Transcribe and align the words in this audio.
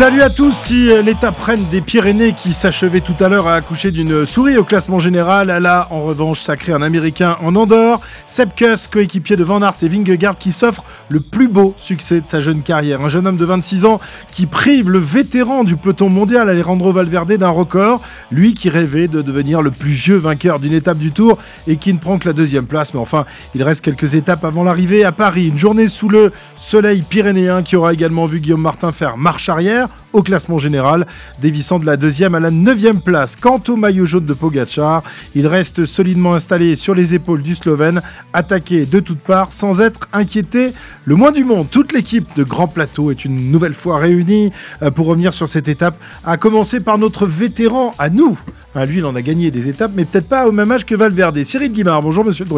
Salut 0.00 0.22
à 0.22 0.30
tous, 0.30 0.54
si 0.54 0.90
euh, 0.90 1.02
l'étape 1.02 1.38
reine 1.42 1.62
des 1.70 1.82
Pyrénées 1.82 2.32
qui 2.32 2.54
s'achevait 2.54 3.02
tout 3.02 3.14
à 3.20 3.28
l'heure 3.28 3.48
a 3.48 3.54
accouché 3.56 3.90
d'une 3.90 4.24
souris 4.24 4.56
au 4.56 4.64
classement 4.64 4.98
général, 4.98 5.50
elle 5.50 5.66
a 5.66 5.88
en 5.90 6.04
revanche 6.04 6.40
sacré 6.40 6.72
un 6.72 6.80
Américain 6.80 7.36
en 7.42 7.54
Andorre, 7.54 8.00
Sepkus, 8.26 8.86
coéquipier 8.90 9.36
de 9.36 9.44
Van 9.44 9.60
Aert 9.60 9.74
et 9.82 9.88
Vingegaard 9.88 10.38
qui 10.38 10.52
s'offre 10.52 10.84
le 11.10 11.20
plus 11.20 11.48
beau 11.48 11.74
succès 11.76 12.22
de 12.22 12.28
sa 12.28 12.40
jeune 12.40 12.62
carrière. 12.62 13.02
Un 13.02 13.10
jeune 13.10 13.26
homme 13.26 13.36
de 13.36 13.44
26 13.44 13.84
ans 13.84 14.00
qui 14.32 14.46
prive 14.46 14.88
le 14.88 14.98
vétéran 14.98 15.64
du 15.64 15.76
peloton 15.76 16.08
mondial 16.08 16.48
Alejandro 16.48 16.92
Valverde 16.92 17.34
d'un 17.34 17.50
record, 17.50 18.00
lui 18.30 18.54
qui 18.54 18.70
rêvait 18.70 19.06
de 19.06 19.20
devenir 19.20 19.60
le 19.60 19.70
plus 19.70 19.90
vieux 19.90 20.16
vainqueur 20.16 20.60
d'une 20.60 20.72
étape 20.72 20.96
du 20.96 21.12
Tour 21.12 21.36
et 21.66 21.76
qui 21.76 21.92
ne 21.92 21.98
prend 21.98 22.18
que 22.18 22.26
la 22.26 22.32
deuxième 22.32 22.66
place. 22.66 22.94
Mais 22.94 23.00
enfin, 23.00 23.26
il 23.54 23.62
reste 23.62 23.84
quelques 23.84 24.14
étapes 24.14 24.46
avant 24.46 24.64
l'arrivée 24.64 25.04
à 25.04 25.12
Paris. 25.12 25.48
Une 25.48 25.58
journée 25.58 25.88
sous 25.88 26.08
le 26.08 26.32
soleil 26.56 27.02
pyrénéen 27.02 27.62
qui 27.62 27.76
aura 27.76 27.92
également 27.92 28.24
vu 28.24 28.40
Guillaume 28.40 28.62
Martin 28.62 28.92
faire 28.92 29.18
marche 29.18 29.50
arrière 29.50 29.89
au 30.12 30.22
classement 30.22 30.58
général, 30.58 31.06
dévissant 31.40 31.78
de 31.78 31.86
la 31.86 31.96
deuxième 31.96 32.34
à 32.34 32.40
la 32.40 32.50
neuvième 32.50 33.00
place. 33.00 33.36
Quant 33.36 33.60
au 33.68 33.76
maillot 33.76 34.06
jaune 34.06 34.24
de 34.24 34.32
Pogacar, 34.32 35.02
il 35.34 35.46
reste 35.46 35.86
solidement 35.86 36.34
installé 36.34 36.76
sur 36.76 36.94
les 36.94 37.14
épaules 37.14 37.42
du 37.42 37.54
Slovène, 37.54 38.02
attaqué 38.32 38.86
de 38.86 39.00
toutes 39.00 39.20
parts 39.20 39.52
sans 39.52 39.80
être 39.80 40.08
inquiété 40.12 40.72
le 41.04 41.14
moins 41.14 41.32
du 41.32 41.44
monde. 41.44 41.68
Toute 41.70 41.92
l'équipe 41.92 42.26
de 42.36 42.44
Grand 42.44 42.68
Plateau 42.68 43.10
est 43.10 43.24
une 43.24 43.50
nouvelle 43.50 43.74
fois 43.74 43.98
réunie 43.98 44.52
euh, 44.82 44.90
pour 44.90 45.06
revenir 45.06 45.34
sur 45.34 45.48
cette 45.48 45.68
étape, 45.68 45.96
à 46.24 46.36
commencer 46.36 46.80
par 46.80 46.98
notre 46.98 47.26
vétéran 47.26 47.94
à 47.98 48.10
nous. 48.10 48.38
Ah, 48.74 48.86
lui, 48.86 48.98
il 48.98 49.04
en 49.04 49.16
a 49.16 49.22
gagné 49.22 49.50
des 49.50 49.68
étapes, 49.68 49.90
mais 49.96 50.04
peut-être 50.04 50.28
pas 50.28 50.46
au 50.46 50.52
même 50.52 50.70
âge 50.70 50.86
que 50.86 50.94
Valverde. 50.94 51.42
Cyril 51.42 51.72
Guimard, 51.72 52.02
bonjour 52.02 52.24
monsieur 52.24 52.44
le. 52.44 52.50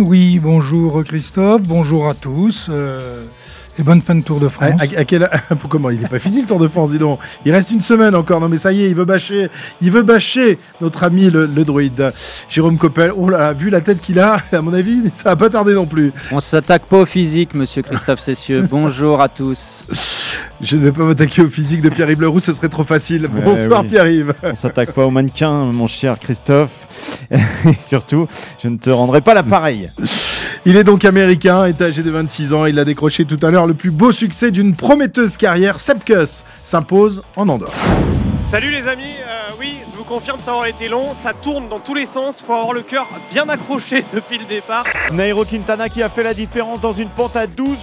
Oui, 0.00 0.38
bonjour 0.38 1.04
Christophe, 1.04 1.62
bonjour 1.62 2.08
à 2.08 2.14
tous. 2.14 2.68
Euh, 2.70 3.24
et 3.78 3.82
bonne 3.82 4.02
fin 4.02 4.14
de 4.14 4.22
Tour 4.22 4.40
de 4.40 4.48
France. 4.48 4.72
À, 4.78 5.04
Comment 5.68 5.90
Il 5.90 6.00
n'est 6.00 6.08
pas 6.08 6.18
fini 6.18 6.40
le 6.40 6.46
Tour 6.46 6.58
de 6.58 6.68
France, 6.68 6.90
dis 6.90 6.98
donc? 6.98 7.18
Il 7.44 7.52
reste 7.52 7.70
une 7.70 7.80
semaine 7.80 8.14
encore. 8.14 8.40
Non, 8.40 8.48
mais 8.48 8.58
ça 8.58 8.72
y 8.72 8.82
est, 8.82 8.88
il 8.88 8.94
veut 8.94 9.04
bâcher, 9.04 9.48
il 9.80 9.90
veut 9.90 10.02
bâcher 10.02 10.58
notre 10.80 11.04
ami 11.04 11.30
le, 11.30 11.46
druide. 11.64 12.12
Jérôme 12.48 12.78
Coppel, 12.78 13.12
oh 13.16 13.28
là, 13.28 13.52
vu 13.52 13.70
la 13.70 13.80
tête 13.80 14.00
qu'il 14.00 14.18
a, 14.18 14.40
à 14.52 14.60
mon 14.60 14.72
avis, 14.72 15.02
ça 15.14 15.30
va 15.30 15.36
pas 15.36 15.50
tarder 15.50 15.74
non 15.74 15.86
plus. 15.86 16.12
On 16.32 16.40
s'attaque 16.40 16.86
pas 16.86 16.98
au 16.98 17.06
physique, 17.06 17.54
monsieur 17.54 17.82
Christophe 17.82 18.20
Cessieux. 18.20 18.66
Bonjour 18.70 19.20
à 19.20 19.28
tous. 19.28 19.86
Je 20.60 20.76
ne 20.76 20.82
vais 20.82 20.92
pas 20.92 21.04
m'attaquer 21.04 21.42
au 21.42 21.48
physique 21.48 21.80
de 21.80 21.88
Pierre-Yves 21.88 22.20
Leroux, 22.20 22.40
ce 22.40 22.52
serait 22.52 22.68
trop 22.68 22.84
facile. 22.84 23.28
Bonsoir 23.44 23.84
Pierre-Yves. 23.84 24.34
On 24.42 24.54
s'attaque 24.54 24.92
pas 24.92 25.06
au 25.06 25.10
mannequin, 25.10 25.50
mon 25.50 25.86
cher 25.86 26.18
Christophe. 26.18 26.88
Et 27.30 27.38
surtout, 27.80 28.26
je 28.62 28.68
ne 28.68 28.76
te 28.76 28.90
rendrai 28.90 29.20
pas 29.20 29.34
l'appareil. 29.34 29.90
Il 30.66 30.76
est 30.76 30.84
donc 30.84 31.06
américain, 31.06 31.64
est 31.64 31.80
âgé 31.80 32.02
de 32.02 32.10
26 32.10 32.52
ans. 32.52 32.66
Il 32.66 32.78
a 32.78 32.84
décroché 32.84 33.24
tout 33.24 33.38
à 33.42 33.50
l'heure 33.50 33.59
le 33.66 33.74
plus 33.74 33.90
beau 33.90 34.12
succès 34.12 34.50
d'une 34.50 34.74
prometteuse 34.74 35.36
carrière. 35.36 35.78
Sepkus 35.78 36.44
s'impose 36.64 37.22
en 37.36 37.48
Andorre. 37.48 37.74
Salut 38.42 38.70
les 38.70 38.88
amis, 38.88 39.02
euh, 39.04 39.52
oui, 39.58 39.74
confirme, 40.10 40.40
ça 40.40 40.56
aurait 40.56 40.70
été 40.70 40.88
long, 40.88 41.14
ça 41.14 41.32
tourne 41.32 41.68
dans 41.68 41.78
tous 41.78 41.94
les 41.94 42.04
sens, 42.04 42.42
faut 42.44 42.52
avoir 42.52 42.72
le 42.72 42.82
cœur 42.82 43.06
bien 43.30 43.48
accroché 43.48 44.04
depuis 44.12 44.38
le 44.38 44.44
départ. 44.44 44.82
Nairo 45.12 45.44
Quintana 45.44 45.88
qui 45.88 46.02
a 46.02 46.08
fait 46.08 46.24
la 46.24 46.34
différence 46.34 46.80
dans 46.80 46.92
une 46.92 47.08
pente 47.08 47.36
à 47.36 47.46
12%, 47.46 47.76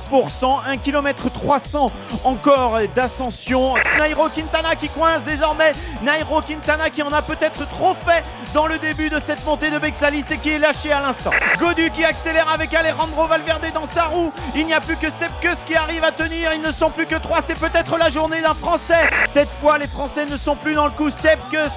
1 0.68 0.76
km 0.76 1.30
300 1.32 1.90
encore 2.26 2.80
d'ascension. 2.94 3.76
Nairo 3.98 4.28
Quintana 4.28 4.76
qui 4.76 4.90
coince 4.90 5.24
désormais, 5.24 5.72
Nairo 6.04 6.42
Quintana 6.42 6.90
qui 6.90 7.02
en 7.02 7.14
a 7.14 7.22
peut-être 7.22 7.66
trop 7.70 7.96
fait 8.06 8.26
dans 8.54 8.68
le 8.68 8.78
début 8.78 9.10
de 9.10 9.22
cette 9.26 9.46
montée 9.46 9.72
de 9.72 9.80
Bexalis 9.80 10.26
et 10.30 10.38
qui 10.38 10.50
est 10.50 10.60
lâché 10.60 10.92
à 10.92 11.00
l'instant. 11.00 11.32
Godu 11.60 11.90
qui 11.92 12.04
accélère 12.04 12.50
avec 12.50 12.74
Alejandro 12.74 13.26
Valverde 13.28 13.68
dans 13.74 13.88
sa 13.88 14.04
roue, 14.04 14.34
il 14.54 14.66
n'y 14.66 14.74
a 14.74 14.82
plus 14.82 14.98
que 14.98 15.08
Sepkus 15.08 15.64
qui 15.66 15.76
arrive 15.76 16.04
à 16.04 16.12
tenir, 16.12 16.52
ils 16.54 16.62
ne 16.62 16.74
sont 16.74 16.90
plus 16.90 17.06
que 17.06 17.16
3, 17.16 17.40
c'est 17.48 17.58
peut-être 17.58 17.98
la 17.98 18.10
journée 18.10 18.42
d'un 18.42 18.54
Français. 18.54 19.10
Cette 19.32 19.50
fois 19.62 19.78
les 19.78 19.88
Français 19.88 20.26
ne 20.26 20.36
sont 20.36 20.58
plus 20.58 20.74
dans 20.74 20.86
le 20.86 20.92
coup. 20.92 21.10
Sepkus 21.10 21.72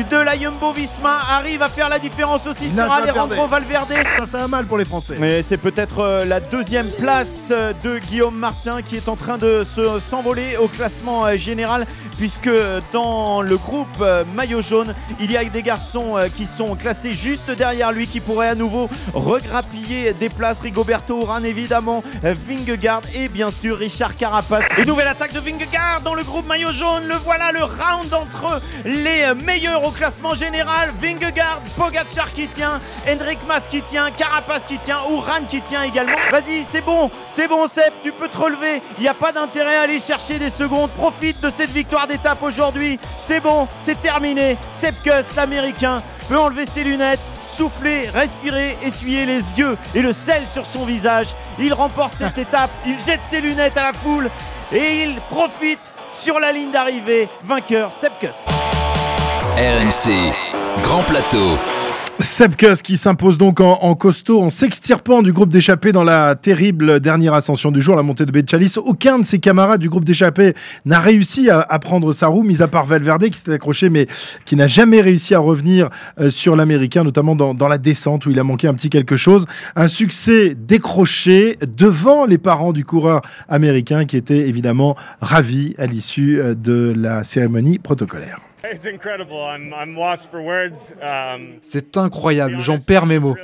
de 0.00 0.16
la 0.16 0.38
Jumbo 0.38 0.72
Visma 0.72 1.20
arrive 1.28 1.60
à 1.60 1.68
faire 1.68 1.90
la 1.90 1.98
différence 1.98 2.46
aussi 2.46 2.70
sur 2.70 2.90
Alejandro 2.90 3.46
Valverde. 3.46 3.92
Ça, 4.18 4.26
ça 4.26 4.44
a 4.44 4.48
mal 4.48 4.64
pour 4.64 4.78
les 4.78 4.86
Français. 4.86 5.14
Mais 5.20 5.44
c'est 5.46 5.58
peut-être 5.58 5.98
euh, 5.98 6.24
la 6.24 6.40
deuxième 6.40 6.90
place 6.92 7.28
euh, 7.50 7.74
de 7.84 7.98
Guillaume 7.98 8.36
Martin 8.36 8.80
qui 8.80 8.96
est 8.96 9.08
en 9.08 9.16
train 9.16 9.36
de 9.36 9.64
s'envoler 10.08 10.56
au 10.56 10.68
classement 10.68 11.26
euh, 11.26 11.36
général 11.36 11.86
puisque 12.16 12.50
dans 12.92 13.42
le 13.42 13.56
groupe 13.56 14.04
maillot 14.36 14.60
jaune, 14.60 14.94
il 15.18 15.32
y 15.32 15.36
a 15.36 15.42
des 15.42 15.62
garçons 15.62 16.16
qui 16.36 16.46
sont 16.46 16.76
classés 16.76 17.12
juste 17.12 17.50
derrière 17.50 17.90
lui 17.90 18.06
qui 18.06 18.20
pourraient 18.20 18.50
à 18.50 18.54
nouveau 18.54 18.88
regrappiller 19.12 20.12
des 20.12 20.28
places. 20.28 20.60
Rigoberto 20.60 21.20
Urán 21.20 21.44
évidemment, 21.44 22.04
Vingegaard 22.22 23.02
et 23.16 23.28
bien 23.28 23.50
sûr 23.50 23.78
Richard 23.78 24.14
Carapace. 24.14 24.64
Et 24.78 24.84
nouvelle 24.84 25.08
attaque 25.08 25.32
de 25.32 25.40
Vingegaard 25.40 26.02
dans 26.04 26.14
le 26.14 26.22
groupe 26.22 26.46
maillot 26.46 26.70
jaune. 26.70 27.08
Le 27.08 27.14
voilà 27.24 27.50
le 27.50 27.64
round 27.64 28.14
entre 28.14 28.60
les 28.84 29.34
meilleurs 29.44 29.71
au 29.76 29.90
classement 29.90 30.34
général. 30.34 30.90
Vingegaard, 31.00 31.60
Pogacar 31.76 32.32
qui 32.32 32.46
tient, 32.48 32.80
Hendrik 33.08 33.38
Mas 33.46 33.62
qui 33.70 33.82
tient, 33.82 34.10
Carapace 34.10 34.62
qui 34.68 34.78
tient, 34.78 34.98
Ouran 35.10 35.44
qui 35.48 35.60
tient 35.62 35.82
également. 35.82 36.16
Vas-y, 36.30 36.64
c'est 36.70 36.80
bon, 36.80 37.10
c'est 37.34 37.48
bon 37.48 37.66
Seb, 37.66 37.92
tu 38.02 38.12
peux 38.12 38.28
te 38.28 38.36
relever. 38.36 38.82
Il 38.98 39.02
n'y 39.02 39.08
a 39.08 39.14
pas 39.14 39.32
d'intérêt 39.32 39.76
à 39.76 39.80
aller 39.82 40.00
chercher 40.00 40.38
des 40.38 40.50
secondes. 40.50 40.90
Profite 40.90 41.40
de 41.40 41.50
cette 41.50 41.70
victoire 41.70 42.06
d'étape 42.06 42.42
aujourd'hui. 42.42 42.98
C'est 43.24 43.40
bon, 43.40 43.68
c'est 43.84 44.00
terminé. 44.00 44.56
Seb 44.80 44.94
Kuss, 45.02 45.34
l'américain, 45.36 46.02
peut 46.28 46.38
enlever 46.38 46.66
ses 46.66 46.84
lunettes 46.84 47.20
souffler, 47.48 48.08
respirer, 48.08 48.76
essuyer 48.82 49.26
les 49.26 49.42
yeux 49.58 49.76
et 49.94 50.02
le 50.02 50.12
sel 50.12 50.42
sur 50.48 50.66
son 50.66 50.84
visage. 50.84 51.34
Il 51.58 51.74
remporte 51.74 52.14
cette 52.18 52.38
étape, 52.46 52.70
il 52.86 52.98
jette 52.98 53.20
ses 53.28 53.40
lunettes 53.40 53.76
à 53.76 53.82
la 53.82 53.92
foule 53.92 54.30
et 54.72 55.04
il 55.04 55.14
profite 55.30 55.92
sur 56.12 56.38
la 56.40 56.52
ligne 56.52 56.70
d'arrivée, 56.70 57.28
vainqueur 57.44 57.92
Sepkus. 57.92 58.61
RMC, 59.58 60.32
Grand 60.82 61.02
Plateau. 61.02 61.58
Sepkus 62.20 62.80
qui 62.82 62.96
s'impose 62.96 63.36
donc 63.36 63.60
en, 63.60 63.94
costaud 63.94 64.40
en 64.40 64.48
s'extirpant 64.48 65.20
du 65.20 65.34
groupe 65.34 65.50
d'échappés 65.50 65.92
dans 65.92 66.04
la 66.04 66.36
terrible 66.36 67.00
dernière 67.00 67.34
ascension 67.34 67.70
du 67.70 67.82
jour, 67.82 67.94
la 67.94 68.02
montée 68.02 68.24
de 68.24 68.32
Bechalis. 68.32 68.76
Aucun 68.78 69.18
de 69.18 69.26
ses 69.26 69.40
camarades 69.40 69.82
du 69.82 69.90
groupe 69.90 70.06
d'échappés 70.06 70.54
n'a 70.86 71.00
réussi 71.00 71.50
à, 71.50 71.78
prendre 71.80 72.14
sa 72.14 72.28
roue, 72.28 72.42
mis 72.42 72.62
à 72.62 72.68
part 72.68 72.86
Valverde 72.86 73.28
qui 73.28 73.36
s'était 73.36 73.52
accroché 73.52 73.90
mais 73.90 74.06
qui 74.46 74.56
n'a 74.56 74.68
jamais 74.68 75.02
réussi 75.02 75.34
à 75.34 75.38
revenir 75.38 75.90
euh, 76.18 76.30
sur 76.30 76.56
l'américain, 76.56 77.04
notamment 77.04 77.36
dans, 77.36 77.52
dans, 77.52 77.68
la 77.68 77.76
descente 77.76 78.24
où 78.24 78.30
il 78.30 78.38
a 78.38 78.44
manqué 78.44 78.68
un 78.68 78.74
petit 78.74 78.88
quelque 78.88 79.18
chose. 79.18 79.44
Un 79.76 79.88
succès 79.88 80.56
décroché 80.56 81.58
devant 81.76 82.24
les 82.24 82.38
parents 82.38 82.72
du 82.72 82.86
coureur 82.86 83.20
américain 83.50 84.06
qui 84.06 84.16
étaient 84.16 84.48
évidemment 84.48 84.96
ravis 85.20 85.74
à 85.76 85.84
l'issue 85.84 86.40
euh, 86.40 86.54
de 86.54 86.94
la 86.96 87.22
cérémonie 87.22 87.78
protocolaire. 87.78 88.38
Um, 91.02 91.58
C'est 91.62 91.96
incroyable, 91.96 92.60
j'en 92.60 92.78
perds 92.78 93.06
mes 93.06 93.18
mots. 93.18 93.36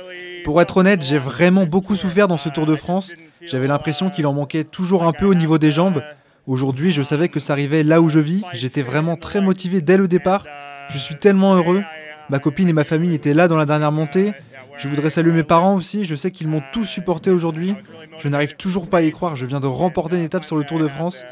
Pour 0.45 0.61
être 0.61 0.77
honnête, 0.77 1.01
j'ai 1.01 1.17
vraiment 1.17 1.65
beaucoup 1.65 1.95
souffert 1.95 2.27
dans 2.27 2.37
ce 2.37 2.47
Tour 2.47 2.65
de 2.65 2.75
France. 2.75 3.13
J'avais 3.41 3.67
l'impression 3.67 4.09
qu'il 4.09 4.25
en 4.27 4.33
manquait 4.33 4.63
toujours 4.63 5.03
un 5.03 5.11
peu 5.11 5.25
au 5.25 5.33
niveau 5.33 5.57
des 5.57 5.71
jambes. 5.71 6.01
Aujourd'hui, 6.47 6.91
je 6.91 7.01
savais 7.01 7.27
que 7.27 7.39
ça 7.39 7.53
arrivait 7.53 7.83
là 7.83 8.01
où 8.01 8.09
je 8.09 8.19
vis. 8.19 8.45
J'étais 8.53 8.81
vraiment 8.81 9.17
très 9.17 9.41
motivé 9.41 9.81
dès 9.81 9.97
le 9.97 10.07
départ. 10.07 10.45
Je 10.89 10.97
suis 10.97 11.15
tellement 11.15 11.55
heureux. 11.55 11.83
Ma 12.29 12.39
copine 12.39 12.69
et 12.69 12.73
ma 12.73 12.83
famille 12.85 13.13
étaient 13.13 13.33
là 13.33 13.47
dans 13.47 13.57
la 13.57 13.65
dernière 13.65 13.91
montée. 13.91 14.33
Je 14.77 14.87
voudrais 14.87 15.09
saluer 15.09 15.33
mes 15.33 15.43
parents 15.43 15.75
aussi. 15.75 16.05
Je 16.05 16.15
sais 16.15 16.31
qu'ils 16.31 16.47
m'ont 16.47 16.63
tous 16.71 16.85
supporté 16.85 17.29
aujourd'hui. 17.29 17.75
Je 18.19 18.29
n'arrive 18.29 18.55
toujours 18.55 18.89
pas 18.89 18.99
à 18.99 19.01
y 19.01 19.11
croire. 19.11 19.35
Je 19.35 19.45
viens 19.45 19.59
de 19.59 19.67
remporter 19.67 20.15
une 20.15 20.23
étape 20.23 20.45
sur 20.45 20.55
le 20.55 20.63
Tour 20.63 20.79
de 20.79 20.87
France. 20.87 21.25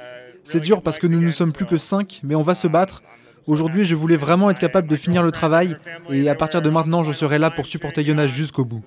C'est 0.43 0.59
dur 0.59 0.81
parce 0.81 0.99
que 0.99 1.07
nous 1.07 1.21
ne 1.21 1.31
sommes 1.31 1.53
plus 1.53 1.65
que 1.65 1.77
5, 1.77 2.21
mais 2.23 2.35
on 2.35 2.41
va 2.41 2.53
se 2.53 2.67
battre. 2.67 3.01
Aujourd'hui, 3.47 3.85
je 3.85 3.95
voulais 3.95 4.17
vraiment 4.17 4.49
être 4.49 4.59
capable 4.59 4.89
de 4.89 4.95
finir 4.97 5.23
le 5.23 5.31
travail 5.31 5.77
et 6.11 6.27
à 6.27 6.35
partir 6.35 6.61
de 6.61 6.69
maintenant, 6.69 7.03
je 7.03 7.13
serai 7.13 7.39
là 7.39 7.49
pour 7.49 7.65
supporter 7.65 8.03
Jonas 8.03 8.27
jusqu'au 8.27 8.65
bout. 8.65 8.83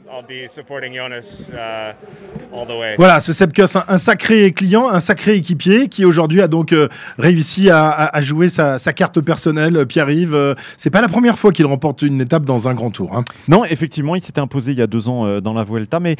Voilà, 2.99 3.21
ce 3.21 3.33
Sepkus, 3.33 3.75
un, 3.77 3.85
un 3.89 3.97
sacré 3.97 4.53
client, 4.53 4.87
un 4.91 5.01
sacré 5.01 5.37
équipier 5.37 5.89
qui 5.89 6.05
aujourd'hui 6.05 6.43
a 6.43 6.49
donc 6.49 6.75
euh, 6.75 6.89
réussi 7.19 7.71
à, 7.71 8.21
jouer 8.21 8.49
sa, 8.49 8.79
carte 8.93 9.23
personnelle. 9.23 9.79
Euh, 9.79 9.87
Pierre-Yves, 9.87 10.35
euh, 10.35 10.55
c'est 10.77 10.91
pas 10.91 11.01
la 11.01 11.09
première 11.09 11.39
fois 11.39 11.53
qu'il 11.53 11.65
remporte 11.65 12.03
une 12.03 12.21
étape 12.21 12.45
dans 12.45 12.69
un 12.69 12.75
grand 12.75 12.91
tour. 12.91 13.17
Hein. 13.17 13.25
Non, 13.49 13.65
effectivement, 13.65 14.15
il 14.15 14.23
s'était 14.23 14.43
imposé 14.43 14.73
il 14.73 14.79
y 14.79 14.83
a 14.83 14.87
deux 14.87 15.09
ans 15.09 15.41
dans 15.41 15.55
la 15.55 15.65
Vuelta, 15.65 16.01
mais 16.01 16.17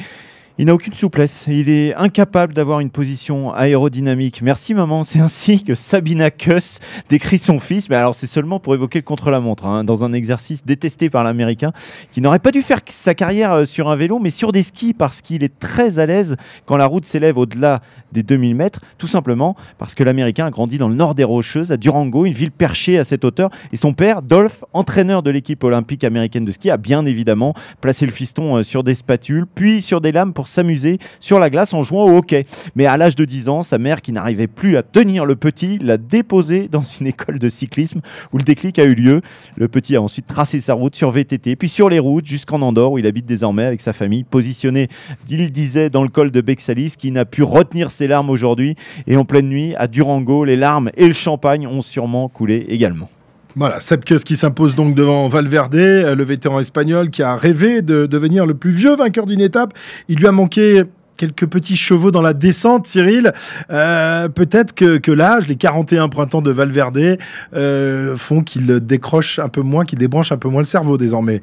Il 0.61 0.67
n'a 0.67 0.75
aucune 0.75 0.93
souplesse. 0.93 1.45
Il 1.47 1.69
est 1.69 1.95
incapable 1.95 2.53
d'avoir 2.53 2.81
une 2.81 2.91
position 2.91 3.51
aérodynamique. 3.51 4.43
Merci 4.43 4.75
maman. 4.75 5.03
C'est 5.03 5.19
ainsi 5.19 5.63
que 5.63 5.73
Sabina 5.73 6.29
Kuss 6.29 6.77
décrit 7.09 7.39
son 7.39 7.59
fils. 7.59 7.89
Mais 7.89 7.95
alors 7.95 8.13
c'est 8.13 8.27
seulement 8.27 8.59
pour 8.59 8.75
évoquer 8.75 8.99
le 8.99 9.03
contre-la-montre, 9.03 9.65
hein, 9.65 9.83
dans 9.83 10.05
un 10.05 10.13
exercice 10.13 10.63
détesté 10.63 11.09
par 11.09 11.23
l'Américain, 11.23 11.71
qui 12.11 12.21
n'aurait 12.21 12.37
pas 12.37 12.51
dû 12.51 12.61
faire 12.61 12.81
sa 12.89 13.15
carrière 13.15 13.53
euh, 13.53 13.65
sur 13.65 13.89
un 13.89 13.95
vélo, 13.95 14.19
mais 14.19 14.29
sur 14.29 14.51
des 14.51 14.61
skis, 14.61 14.93
parce 14.93 15.23
qu'il 15.23 15.43
est 15.43 15.57
très 15.57 15.97
à 15.97 16.05
l'aise 16.05 16.35
quand 16.67 16.77
la 16.77 16.85
route 16.85 17.07
s'élève 17.07 17.39
au-delà 17.39 17.81
des 18.11 18.21
2000 18.21 18.53
mètres, 18.53 18.81
tout 18.99 19.07
simplement 19.07 19.55
parce 19.79 19.95
que 19.95 20.03
l'Américain 20.03 20.45
a 20.45 20.51
grandi 20.51 20.77
dans 20.77 20.89
le 20.89 20.95
nord 20.95 21.15
des 21.15 21.23
Rocheuses, 21.23 21.71
à 21.71 21.77
Durango, 21.77 22.25
une 22.25 22.33
ville 22.33 22.51
perchée 22.51 22.99
à 22.99 23.03
cette 23.03 23.25
hauteur. 23.25 23.49
Et 23.71 23.77
son 23.77 23.93
père, 23.93 24.21
Dolph, 24.21 24.63
entraîneur 24.73 25.23
de 25.23 25.31
l'équipe 25.31 25.63
olympique 25.63 26.03
américaine 26.03 26.45
de 26.45 26.51
ski, 26.51 26.69
a 26.69 26.77
bien 26.77 27.07
évidemment 27.07 27.55
placé 27.79 28.05
le 28.05 28.11
fiston 28.11 28.57
euh, 28.57 28.61
sur 28.63 28.83
des 28.83 28.93
spatules, 28.93 29.47
puis 29.47 29.81
sur 29.81 30.01
des 30.01 30.11
lames 30.11 30.33
pour 30.33 30.50
s'amuser 30.51 30.99
sur 31.19 31.39
la 31.39 31.49
glace 31.49 31.73
en 31.73 31.81
jouant 31.81 32.05
au 32.05 32.17
hockey. 32.17 32.45
Mais 32.75 32.85
à 32.85 32.97
l'âge 32.97 33.15
de 33.15 33.25
10 33.25 33.49
ans, 33.49 33.61
sa 33.61 33.77
mère, 33.77 34.01
qui 34.01 34.11
n'arrivait 34.11 34.47
plus 34.47 34.77
à 34.77 34.83
tenir 34.83 35.25
le 35.25 35.35
petit, 35.35 35.79
l'a 35.79 35.97
déposé 35.97 36.67
dans 36.67 36.83
une 36.83 37.07
école 37.07 37.39
de 37.39 37.49
cyclisme 37.49 38.01
où 38.31 38.37
le 38.37 38.43
déclic 38.43 38.77
a 38.79 38.83
eu 38.83 38.93
lieu. 38.93 39.21
Le 39.55 39.67
petit 39.67 39.95
a 39.95 40.01
ensuite 40.01 40.27
tracé 40.27 40.59
sa 40.59 40.73
route 40.73 40.95
sur 40.95 41.11
VTT, 41.11 41.55
puis 41.55 41.69
sur 41.69 41.89
les 41.89 41.99
routes 41.99 42.25
jusqu'en 42.25 42.61
Andorre 42.61 42.93
où 42.93 42.97
il 42.97 43.07
habite 43.07 43.25
désormais 43.25 43.65
avec 43.65 43.81
sa 43.81 43.93
famille, 43.93 44.23
positionné, 44.23 44.87
il 45.29 45.51
disait, 45.51 45.89
dans 45.89 46.03
le 46.03 46.09
col 46.09 46.31
de 46.31 46.41
Bexalis, 46.41 46.95
qui 46.97 47.11
n'a 47.11 47.25
pu 47.25 47.43
retenir 47.43 47.91
ses 47.91 48.07
larmes 48.07 48.29
aujourd'hui. 48.29 48.75
Et 49.07 49.17
en 49.17 49.25
pleine 49.25 49.49
nuit, 49.49 49.73
à 49.77 49.87
Durango, 49.87 50.43
les 50.43 50.55
larmes 50.55 50.91
et 50.97 51.07
le 51.07 51.13
champagne 51.13 51.67
ont 51.67 51.81
sûrement 51.81 52.27
coulé 52.27 52.65
également. 52.69 53.09
Voilà, 53.55 53.81
Sepkus 53.81 54.23
qui 54.23 54.37
s'impose 54.37 54.75
donc 54.75 54.95
devant 54.95 55.27
Valverde, 55.27 55.75
euh, 55.75 56.15
le 56.15 56.23
vétéran 56.23 56.59
espagnol 56.59 57.09
qui 57.09 57.21
a 57.21 57.35
rêvé 57.35 57.81
de 57.81 58.05
devenir 58.05 58.45
le 58.45 58.53
plus 58.53 58.71
vieux 58.71 58.95
vainqueur 58.95 59.25
d'une 59.25 59.41
étape. 59.41 59.73
Il 60.07 60.19
lui 60.19 60.27
a 60.27 60.31
manqué 60.31 60.83
quelques 61.17 61.45
petits 61.47 61.75
chevaux 61.75 62.11
dans 62.11 62.21
la 62.21 62.33
descente, 62.33 62.87
Cyril. 62.87 63.33
Euh, 63.69 64.29
peut-être 64.29 64.73
que, 64.73 65.11
l'âge, 65.11 65.47
les 65.49 65.57
41 65.57 66.07
printemps 66.07 66.41
de 66.41 66.49
Valverde, 66.49 67.17
euh, 67.53 68.15
font 68.15 68.41
qu'il 68.41 68.67
décroche 68.79 69.37
un 69.37 69.49
peu 69.49 69.61
moins, 69.61 69.83
qu'il 69.83 69.99
débranche 69.99 70.31
un 70.31 70.37
peu 70.37 70.47
moins 70.47 70.61
le 70.61 70.65
cerveau 70.65 70.97
désormais. 70.97 71.41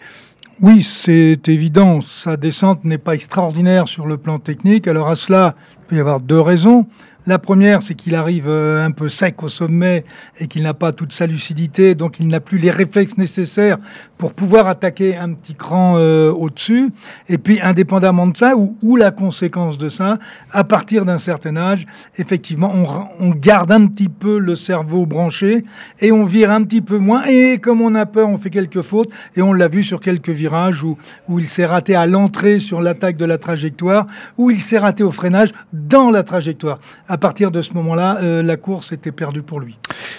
Oui, 0.60 0.82
c'est 0.82 1.46
évident. 1.46 2.00
Sa 2.00 2.36
descente 2.36 2.84
n'est 2.84 2.98
pas 2.98 3.14
extraordinaire 3.14 3.86
sur 3.86 4.06
le 4.06 4.16
plan 4.16 4.38
technique. 4.38 4.88
Alors 4.88 5.08
à 5.08 5.14
cela, 5.14 5.54
il 5.72 5.86
peut 5.86 5.96
y 5.96 6.00
avoir 6.00 6.20
deux 6.20 6.40
raisons. 6.40 6.86
La 7.28 7.38
première, 7.38 7.82
c'est 7.82 7.94
qu'il 7.94 8.14
arrive 8.14 8.48
euh, 8.48 8.82
un 8.82 8.90
peu 8.90 9.10
sec 9.10 9.42
au 9.42 9.48
sommet 9.48 10.06
et 10.40 10.48
qu'il 10.48 10.62
n'a 10.62 10.72
pas 10.72 10.92
toute 10.92 11.12
sa 11.12 11.26
lucidité, 11.26 11.94
donc 11.94 12.20
il 12.20 12.26
n'a 12.26 12.40
plus 12.40 12.56
les 12.56 12.70
réflexes 12.70 13.18
nécessaires 13.18 13.76
pour 14.16 14.32
pouvoir 14.32 14.66
attaquer 14.66 15.14
un 15.14 15.34
petit 15.34 15.52
cran 15.52 15.96
euh, 15.98 16.32
au-dessus. 16.32 16.88
Et 17.28 17.36
puis, 17.36 17.60
indépendamment 17.60 18.28
de 18.28 18.36
ça, 18.36 18.54
ou, 18.56 18.96
la 18.96 19.10
conséquence 19.10 19.76
de 19.76 19.90
ça, 19.90 20.16
à 20.52 20.64
partir 20.64 21.04
d'un 21.04 21.18
certain 21.18 21.58
âge, 21.58 21.86
effectivement, 22.16 22.72
on, 23.20 23.28
garde 23.28 23.72
un 23.72 23.86
petit 23.86 24.08
peu 24.08 24.38
le 24.38 24.54
cerveau 24.54 25.04
branché 25.04 25.64
et 26.00 26.10
on 26.10 26.24
vire 26.24 26.50
un 26.50 26.62
petit 26.62 26.80
peu 26.80 26.96
moins. 26.96 27.26
Et 27.26 27.58
comme 27.58 27.82
on 27.82 27.94
a 27.94 28.06
peur, 28.06 28.30
on 28.30 28.38
fait 28.38 28.48
quelques 28.48 28.80
fautes. 28.80 29.10
Et 29.36 29.42
on 29.42 29.52
l'a 29.52 29.68
vu 29.68 29.82
sur 29.82 30.00
quelques 30.00 30.30
virages 30.30 30.82
où, 30.82 30.96
où 31.28 31.38
il 31.38 31.46
s'est 31.46 31.66
raté 31.66 31.94
à 31.94 32.06
l'entrée 32.06 32.58
sur 32.58 32.80
l'attaque 32.80 33.18
de 33.18 33.26
la 33.26 33.36
trajectoire, 33.36 34.06
où 34.38 34.50
il 34.50 34.60
s'est 34.60 34.78
raté 34.78 35.04
au 35.04 35.12
freinage 35.12 35.50
dans 35.74 36.10
la 36.10 36.22
trajectoire 36.22 36.78
partir 37.18 37.50
de 37.50 37.60
ce 37.60 37.74
moment-là, 37.74 38.18
euh, 38.22 38.42
la 38.42 38.56
course 38.56 38.92
était 38.92 39.12
perdue 39.12 39.42
pour 39.42 39.60
lui. 39.60 39.78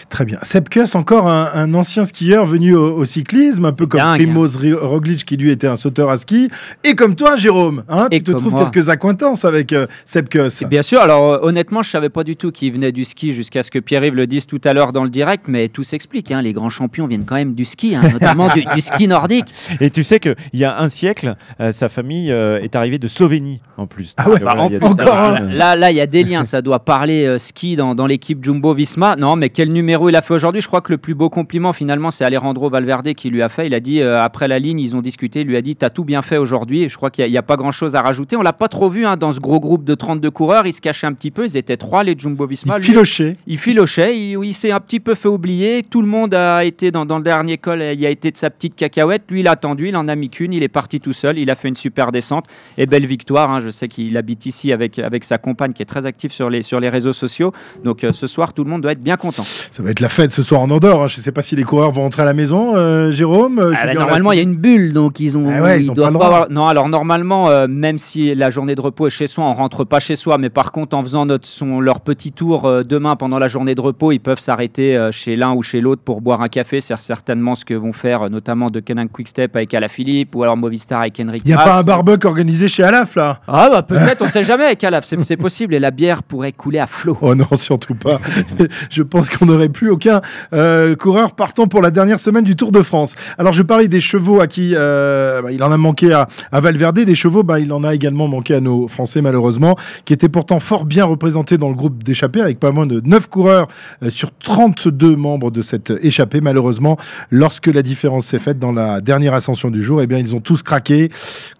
Très 0.09 0.25
bien. 0.25 0.39
Seb 0.43 0.67
encore 0.95 1.27
un, 1.27 1.73
ancien 1.73 2.05
skieur 2.05 2.45
venu 2.45 2.73
au, 2.75 3.05
cyclisme, 3.05 3.65
un 3.65 3.73
peu 3.73 3.85
comme 3.85 4.01
Primoz 4.01 4.57
Roglic 4.81 5.25
qui 5.25 5.37
lui 5.37 5.51
était 5.51 5.67
un 5.67 5.75
sauteur 5.75 6.09
à 6.09 6.17
ski. 6.17 6.49
Et 6.83 6.95
comme 6.95 7.15
toi, 7.15 7.35
Jérôme, 7.35 7.83
hein, 7.89 8.07
tu 8.11 8.23
te 8.23 8.31
trouves 8.31 8.69
quelques 8.71 8.89
acquaintances 8.89 9.45
avec 9.45 9.73
euh, 9.73 9.87
Seb 10.05 10.27
Bien 10.69 10.81
sûr. 10.81 11.01
Alors 11.01 11.33
euh, 11.33 11.39
honnêtement, 11.41 11.81
je 11.81 11.89
savais 11.89 12.09
pas 12.09 12.23
du 12.23 12.35
tout 12.35 12.51
qu'il 12.51 12.73
venait 12.73 12.91
du 12.91 13.05
ski 13.05 13.33
jusqu'à 13.33 13.63
ce 13.63 13.71
que 13.71 13.79
Pierre-Yves 13.79 14.15
le 14.15 14.27
dise 14.27 14.45
tout 14.45 14.61
à 14.63 14.73
l'heure 14.73 14.93
dans 14.93 15.03
le 15.03 15.09
direct, 15.09 15.45
mais 15.47 15.69
tout 15.69 15.83
s'explique. 15.83 16.31
Hein. 16.31 16.41
Les 16.41 16.53
grands 16.53 16.69
champions 16.69 17.07
viennent 17.07 17.25
quand 17.25 17.35
même 17.35 17.53
du 17.53 17.65
ski, 17.65 17.95
hein, 17.95 18.01
notamment 18.11 18.49
du, 18.53 18.81
ski 18.81 19.07
nordique. 19.07 19.47
Et 19.79 19.89
tu 19.89 20.03
sais 20.03 20.19
qu'il 20.19 20.35
y 20.53 20.65
a 20.65 20.79
un 20.79 20.89
siècle, 20.89 21.35
sa 21.71 21.89
famille 21.89 22.29
est 22.29 22.75
arrivée 22.75 22.99
de 22.99 23.07
Slovénie 23.07 23.61
en 23.77 23.87
plus. 23.87 24.13
Ah 24.17 24.29
ouais, 24.29 24.43
encore 24.81 25.39
Là, 25.39 25.75
là, 25.75 25.91
il 25.91 25.97
y 25.97 26.01
a 26.01 26.07
des 26.07 26.23
liens. 26.23 26.43
Ça 26.43 26.61
doit 26.61 26.79
parler 26.79 27.25
euh, 27.25 27.37
ski 27.37 27.75
dans, 27.75 27.95
dans 27.95 28.05
l'équipe 28.05 28.43
Jumbo 28.43 28.73
Visma. 28.73 29.15
Non, 29.15 29.35
mais 29.35 29.49
quel 29.49 29.68
numéro 29.73 30.09
il 30.09 30.15
a 30.15 30.21
fait 30.21 30.33
aujourd'hui 30.33 30.61
Je 30.61 30.67
crois 30.67 30.81
que 30.81 30.91
le 30.91 30.97
plus 30.97 31.15
beau 31.15 31.29
compliment 31.29 31.73
finalement, 31.73 32.11
c'est 32.11 32.23
Alejandro 32.23 32.69
Valverde 32.69 33.13
qui 33.13 33.29
lui 33.29 33.41
a 33.41 33.49
fait. 33.49 33.67
Il 33.67 33.73
a 33.73 33.79
dit 33.79 34.01
euh, 34.01 34.19
après 34.19 34.47
la 34.47 34.59
ligne, 34.59 34.79
ils 34.79 34.95
ont 34.95 35.01
discuté. 35.01 35.41
Il 35.41 35.47
lui 35.47 35.57
a 35.57 35.61
dit 35.61 35.75
T'as 35.75 35.89
tout 35.89 36.03
bien 36.03 36.21
fait 36.21 36.37
aujourd'hui. 36.37 36.83
Et 36.83 36.89
je 36.89 36.95
crois 36.95 37.09
qu'il 37.09 37.29
n'y 37.29 37.37
a, 37.37 37.41
pas 37.41 37.55
grand 37.55 37.71
chose 37.71 37.95
à 37.95 38.01
rajouter. 38.01 38.35
On 38.35 38.41
l'a 38.41 38.53
pas 38.53 38.67
trop 38.67 38.89
vu 38.89 39.05
hein, 39.05 39.17
dans 39.17 39.31
ce 39.31 39.39
gros 39.39 39.59
groupe 39.59 39.83
de 39.83 39.95
32 39.95 40.31
coureurs. 40.31 40.67
Il 40.67 40.73
se 40.73 40.81
cachait 40.81 41.07
un 41.07 41.13
petit 41.13 41.31
peu. 41.31 41.45
Ils 41.45 41.57
étaient 41.57 41.77
trois, 41.77 42.03
les 42.03 42.15
Jumbo 42.17 42.45
Visma. 42.47 42.77
Il 42.77 42.83
filochait. 42.83 43.37
Il 43.47 43.57
filochait. 43.57 44.17
Il, 44.17 44.43
il 44.43 44.53
s'est 44.53 44.71
un 44.71 44.79
petit 44.79 44.99
peu 44.99 45.15
fait 45.15 45.27
oublier. 45.27 45.83
Tout 45.83 46.01
le 46.01 46.07
monde 46.07 46.33
a 46.33 46.63
été 46.65 46.91
dans, 46.91 47.05
dans, 47.05 47.17
le 47.17 47.23
dernier 47.23 47.57
col. 47.57 47.81
Il 47.81 48.05
a 48.05 48.09
été 48.09 48.31
de 48.31 48.37
sa 48.37 48.49
petite 48.49 48.75
cacahuète. 48.75 49.23
Lui, 49.29 49.41
il 49.41 49.47
a 49.47 49.51
attendu. 49.51 49.89
Il 49.89 49.95
en 49.95 50.07
a 50.07 50.15
mis 50.15 50.29
qu'une. 50.29 50.53
Il 50.53 50.63
est 50.63 50.67
parti 50.67 50.99
tout 50.99 51.13
seul. 51.13 51.37
Il 51.37 51.49
a 51.49 51.55
fait 51.55 51.67
une 51.67 51.75
super 51.75 52.11
descente. 52.11 52.45
Et 52.77 52.85
belle 52.85 53.05
victoire. 53.05 53.51
Hein. 53.51 53.59
Je 53.59 53.69
sais 53.69 53.87
qu'il 53.87 54.15
habite 54.17 54.45
ici 54.45 54.71
avec, 54.71 54.99
avec 54.99 55.23
sa 55.23 55.37
compagne 55.37 55.73
qui 55.73 55.81
est 55.81 55.85
très 55.85 56.05
active 56.05 56.31
sur 56.31 56.49
les, 56.49 56.61
sur 56.61 56.79
les 56.79 56.89
réseaux 56.89 57.13
sociaux. 57.13 57.53
Donc 57.83 58.03
euh, 58.03 58.11
ce 58.11 58.27
soir, 58.27 58.53
tout 58.53 58.63
le 58.63 58.69
monde 58.69 58.81
doit 58.81 58.91
être 58.91 59.03
bien 59.03 59.17
content. 59.17 59.43
Ça 59.71 59.83
va 59.83 59.91
être 59.91 59.99
la 59.99 60.09
fête 60.09 60.31
ce 60.31 60.43
soir 60.43 60.61
en 60.61 60.69
Andorre. 60.69 61.03
Hein. 61.03 61.07
Je 61.07 61.17
ne 61.17 61.23
sais 61.23 61.31
pas 61.31 61.41
si 61.41 61.55
les 61.55 61.63
coureurs 61.63 61.91
vont 61.91 62.01
rentrer 62.01 62.21
à 62.21 62.25
la 62.25 62.33
maison, 62.33 62.75
euh, 62.75 63.11
Jérôme. 63.11 63.73
Ah 63.75 63.85
bah, 63.85 63.93
normalement, 63.93 64.31
il 64.31 64.37
y 64.37 64.39
a 64.39 64.43
une 64.43 64.55
bulle, 64.55 64.93
donc 64.93 65.19
ils 65.19 65.37
ont. 65.37 65.45
Ah 65.47 65.77
ils, 65.77 65.91
doivent 65.91 66.17
pas 66.17 66.25
avoir... 66.25 66.49
Non, 66.49 66.67
alors 66.67 66.89
normalement, 66.89 67.49
euh, 67.49 67.67
même 67.67 67.97
si 67.97 68.33
la 68.35 68.49
journée 68.49 68.75
de 68.75 68.81
repos 68.81 69.07
est 69.07 69.11
chez 69.11 69.27
soi, 69.27 69.43
on 69.45 69.53
rentre 69.53 69.83
pas 69.83 69.99
chez 69.99 70.15
soi. 70.15 70.37
Mais 70.37 70.49
par 70.49 70.71
contre, 70.71 70.95
en 70.95 71.03
faisant 71.03 71.25
notre, 71.25 71.47
son, 71.47 71.79
leur 71.79 72.01
petit 72.01 72.31
tour 72.31 72.69
demain 72.83 73.15
pendant 73.15 73.39
la 73.39 73.47
journée 73.47 73.75
de 73.75 73.81
repos, 73.81 74.11
ils 74.11 74.19
peuvent 74.19 74.39
s'arrêter 74.39 75.09
chez 75.11 75.35
l'un 75.35 75.53
ou 75.53 75.63
chez 75.63 75.81
l'autre 75.81 76.01
pour 76.03 76.21
boire 76.21 76.41
un 76.41 76.49
café. 76.49 76.81
C'est 76.81 76.95
certainement 76.97 77.55
ce 77.55 77.65
que 77.65 77.73
vont 77.73 77.93
faire, 77.93 78.29
notamment 78.29 78.69
de 78.69 78.79
Kenan 78.79 79.07
Quickstep 79.07 79.55
avec 79.55 79.73
Alaphilippe 79.73 80.35
ou 80.35 80.43
alors 80.43 80.57
Movistar 80.57 81.01
avec 81.01 81.19
Henrik. 81.19 81.41
Il 81.45 81.49
n'y 81.49 81.53
a 81.53 81.63
pas 81.63 81.77
un 81.77 81.83
barbecue 81.83 82.27
organisé 82.27 82.67
chez 82.67 82.83
Alaf 82.83 83.15
là? 83.15 83.41
Ah 83.47 83.69
bah 83.69 83.81
peut-être, 83.81 84.21
on 84.25 84.27
sait 84.27 84.43
jamais 84.43 84.65
avec 84.65 84.83
Alaf, 84.83 85.05
c'est 85.05 85.37
possible. 85.37 85.73
Et 85.73 85.79
la 85.79 85.91
bière 85.91 86.23
pourrait 86.23 86.51
couler 86.51 86.79
à 86.79 86.87
flot. 86.87 87.17
Oh 87.21 87.35
non, 87.35 87.45
surtout 87.55 87.95
pas. 87.95 88.19
je 88.89 89.03
pense 89.03 89.29
qu'on 89.29 89.48
n'aurait 89.49 89.69
plus 89.69 89.89
aucun 89.89 90.21
euh, 90.53 90.95
coureur 90.95 91.33
partant 91.33 91.67
pour 91.67 91.81
la 91.81 91.91
dernière 91.91 92.19
semaine 92.19 92.43
du 92.43 92.55
Tour 92.55 92.71
de 92.71 92.81
France. 92.81 93.15
Alors, 93.37 93.53
je 93.53 93.61
parlais 93.63 93.87
des 93.87 94.01
chevaux 94.01 94.39
à 94.41 94.47
qui 94.47 94.73
euh, 94.75 95.41
bah, 95.41 95.51
il 95.51 95.61
en 95.63 95.71
a 95.71 95.77
manqué 95.77 96.13
à, 96.13 96.27
Valverde. 96.51 96.99
Des 96.99 97.15
chevaux, 97.15 97.43
bah, 97.43 97.59
il 97.59 97.71
en 97.73 97.83
a 97.83 97.93
également 97.95 98.27
manqué 98.27 98.55
à 98.55 98.61
nos 98.61 98.87
Français, 98.87 99.21
malheureusement, 99.21 99.75
qui 100.05 100.13
étaient 100.13 100.29
pourtant 100.29 100.59
fort 100.59 100.85
bien 100.85 101.05
représentés 101.05 101.57
dans 101.57 101.69
le 101.69 101.75
groupe 101.75 102.03
d'échappés, 102.03 102.41
avec 102.41 102.59
pas 102.59 102.71
moins 102.71 102.85
de 102.85 103.01
9 103.03 103.27
coureurs 103.27 103.67
euh, 104.03 104.09
sur 104.09 104.31
32 104.37 105.15
membres 105.15 105.51
de 105.51 105.61
cette 105.61 105.93
échappée. 106.01 106.41
Malheureusement, 106.41 106.97
lorsque 107.31 107.67
la 107.67 107.81
différence 107.81 108.25
s'est 108.25 108.39
faite 108.39 108.59
dans 108.59 108.71
la 108.71 109.01
dernière 109.01 109.33
ascension 109.33 109.69
du 109.71 109.83
jour, 109.83 110.01
eh 110.01 110.07
bien, 110.07 110.17
ils 110.17 110.35
ont 110.35 110.41
tous 110.41 110.63
craqué. 110.63 111.09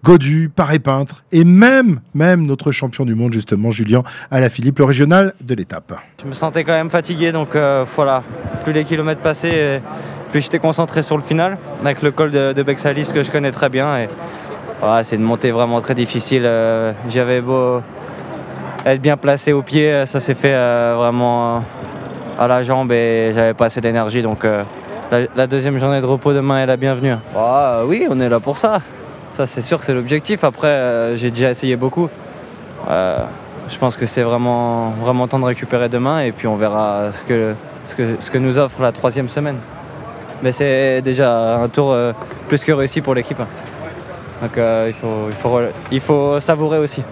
Godu, 0.04 0.50
Paré 0.54 0.78
Peintre, 0.78 1.24
et 1.32 1.44
même, 1.44 2.00
même 2.14 2.46
notre 2.46 2.70
champion 2.70 3.04
du 3.04 3.14
monde, 3.14 3.32
justement, 3.32 3.70
Julien 3.70 4.02
Alaphilippe, 4.30 4.78
le 4.78 4.84
régional 4.84 5.34
de 5.40 5.54
l'étape. 5.54 5.94
Je 6.22 6.28
me 6.28 6.32
sentais 6.32 6.64
quand 6.64 6.72
même 6.72 6.90
fatigué, 6.90 7.32
donc 7.32 7.54
euh, 7.54 7.69
voilà, 7.96 8.22
plus 8.64 8.72
les 8.72 8.84
kilomètres 8.84 9.20
passés, 9.20 9.80
plus 10.30 10.42
j'étais 10.42 10.58
concentré 10.58 11.02
sur 11.02 11.16
le 11.16 11.22
final, 11.22 11.58
avec 11.82 12.02
le 12.02 12.10
col 12.10 12.30
de, 12.30 12.62
Bexalis 12.62 13.10
que 13.12 13.22
je 13.22 13.30
connais 13.30 13.50
très 13.50 13.68
bien. 13.68 14.06
C'est 15.02 15.16
une 15.16 15.22
montée 15.22 15.50
vraiment 15.50 15.80
très 15.80 15.94
difficile. 15.94 16.42
Euh, 16.44 16.92
j'avais 17.08 17.40
beau 17.40 17.80
être 18.86 19.00
bien 19.00 19.16
placé 19.16 19.52
au 19.52 19.62
pied, 19.62 20.06
ça 20.06 20.20
s'est 20.20 20.34
fait 20.34 20.54
euh, 20.54 20.94
vraiment 20.96 21.62
à 22.38 22.48
la 22.48 22.62
jambe 22.62 22.90
et 22.92 23.32
j'avais 23.34 23.52
pas 23.52 23.66
assez 23.66 23.80
d'énergie. 23.80 24.22
Donc 24.22 24.46
la, 25.10 25.46
deuxième 25.46 25.78
journée 25.78 26.00
de 26.00 26.06
repos 26.06 26.32
demain 26.32 26.62
est 26.62 26.66
la 26.66 26.76
bienvenue. 26.76 27.14
Ah, 27.36 27.80
oui, 27.84 28.06
on 28.08 28.20
est 28.20 28.28
là 28.28 28.40
pour 28.40 28.56
ça. 28.56 28.80
Ça 29.36 29.46
c'est 29.46 29.62
sûr, 29.62 29.82
c'est 29.82 29.92
l'objectif. 29.92 30.44
Après, 30.44 31.16
j'ai 31.16 31.30
déjà 31.30 31.50
essayé 31.50 31.76
beaucoup 31.76 32.08
je 33.70 33.78
pense 33.78 33.96
que 33.96 34.06
c'est 34.06 34.22
vraiment, 34.22 34.92
temps 35.28 35.38
de 35.38 35.44
récupérer 35.44 35.88
demain 35.88 36.20
et 36.20 36.32
puis 36.32 36.46
on 36.46 36.56
verra 36.56 37.10
ce 37.12 37.94
que, 37.94 38.38
nous 38.38 38.58
offre 38.58 38.82
la 38.82 38.92
troisième 38.92 39.28
semaine. 39.28 39.56
Mais 40.42 40.52
c'est 40.52 41.02
déjà 41.02 41.56
un 41.56 41.68
tour 41.68 41.92
euh, 41.92 42.12
plus 42.48 42.64
que 42.64 42.72
réussi 42.72 43.00
pour 43.00 43.14
l'équipe. 43.14 43.38
Donc 43.38 44.56
euh, 44.56 44.90
il 45.92 46.00
faut 46.00 46.40
savourer 46.40 46.78
aussi. 46.78 47.02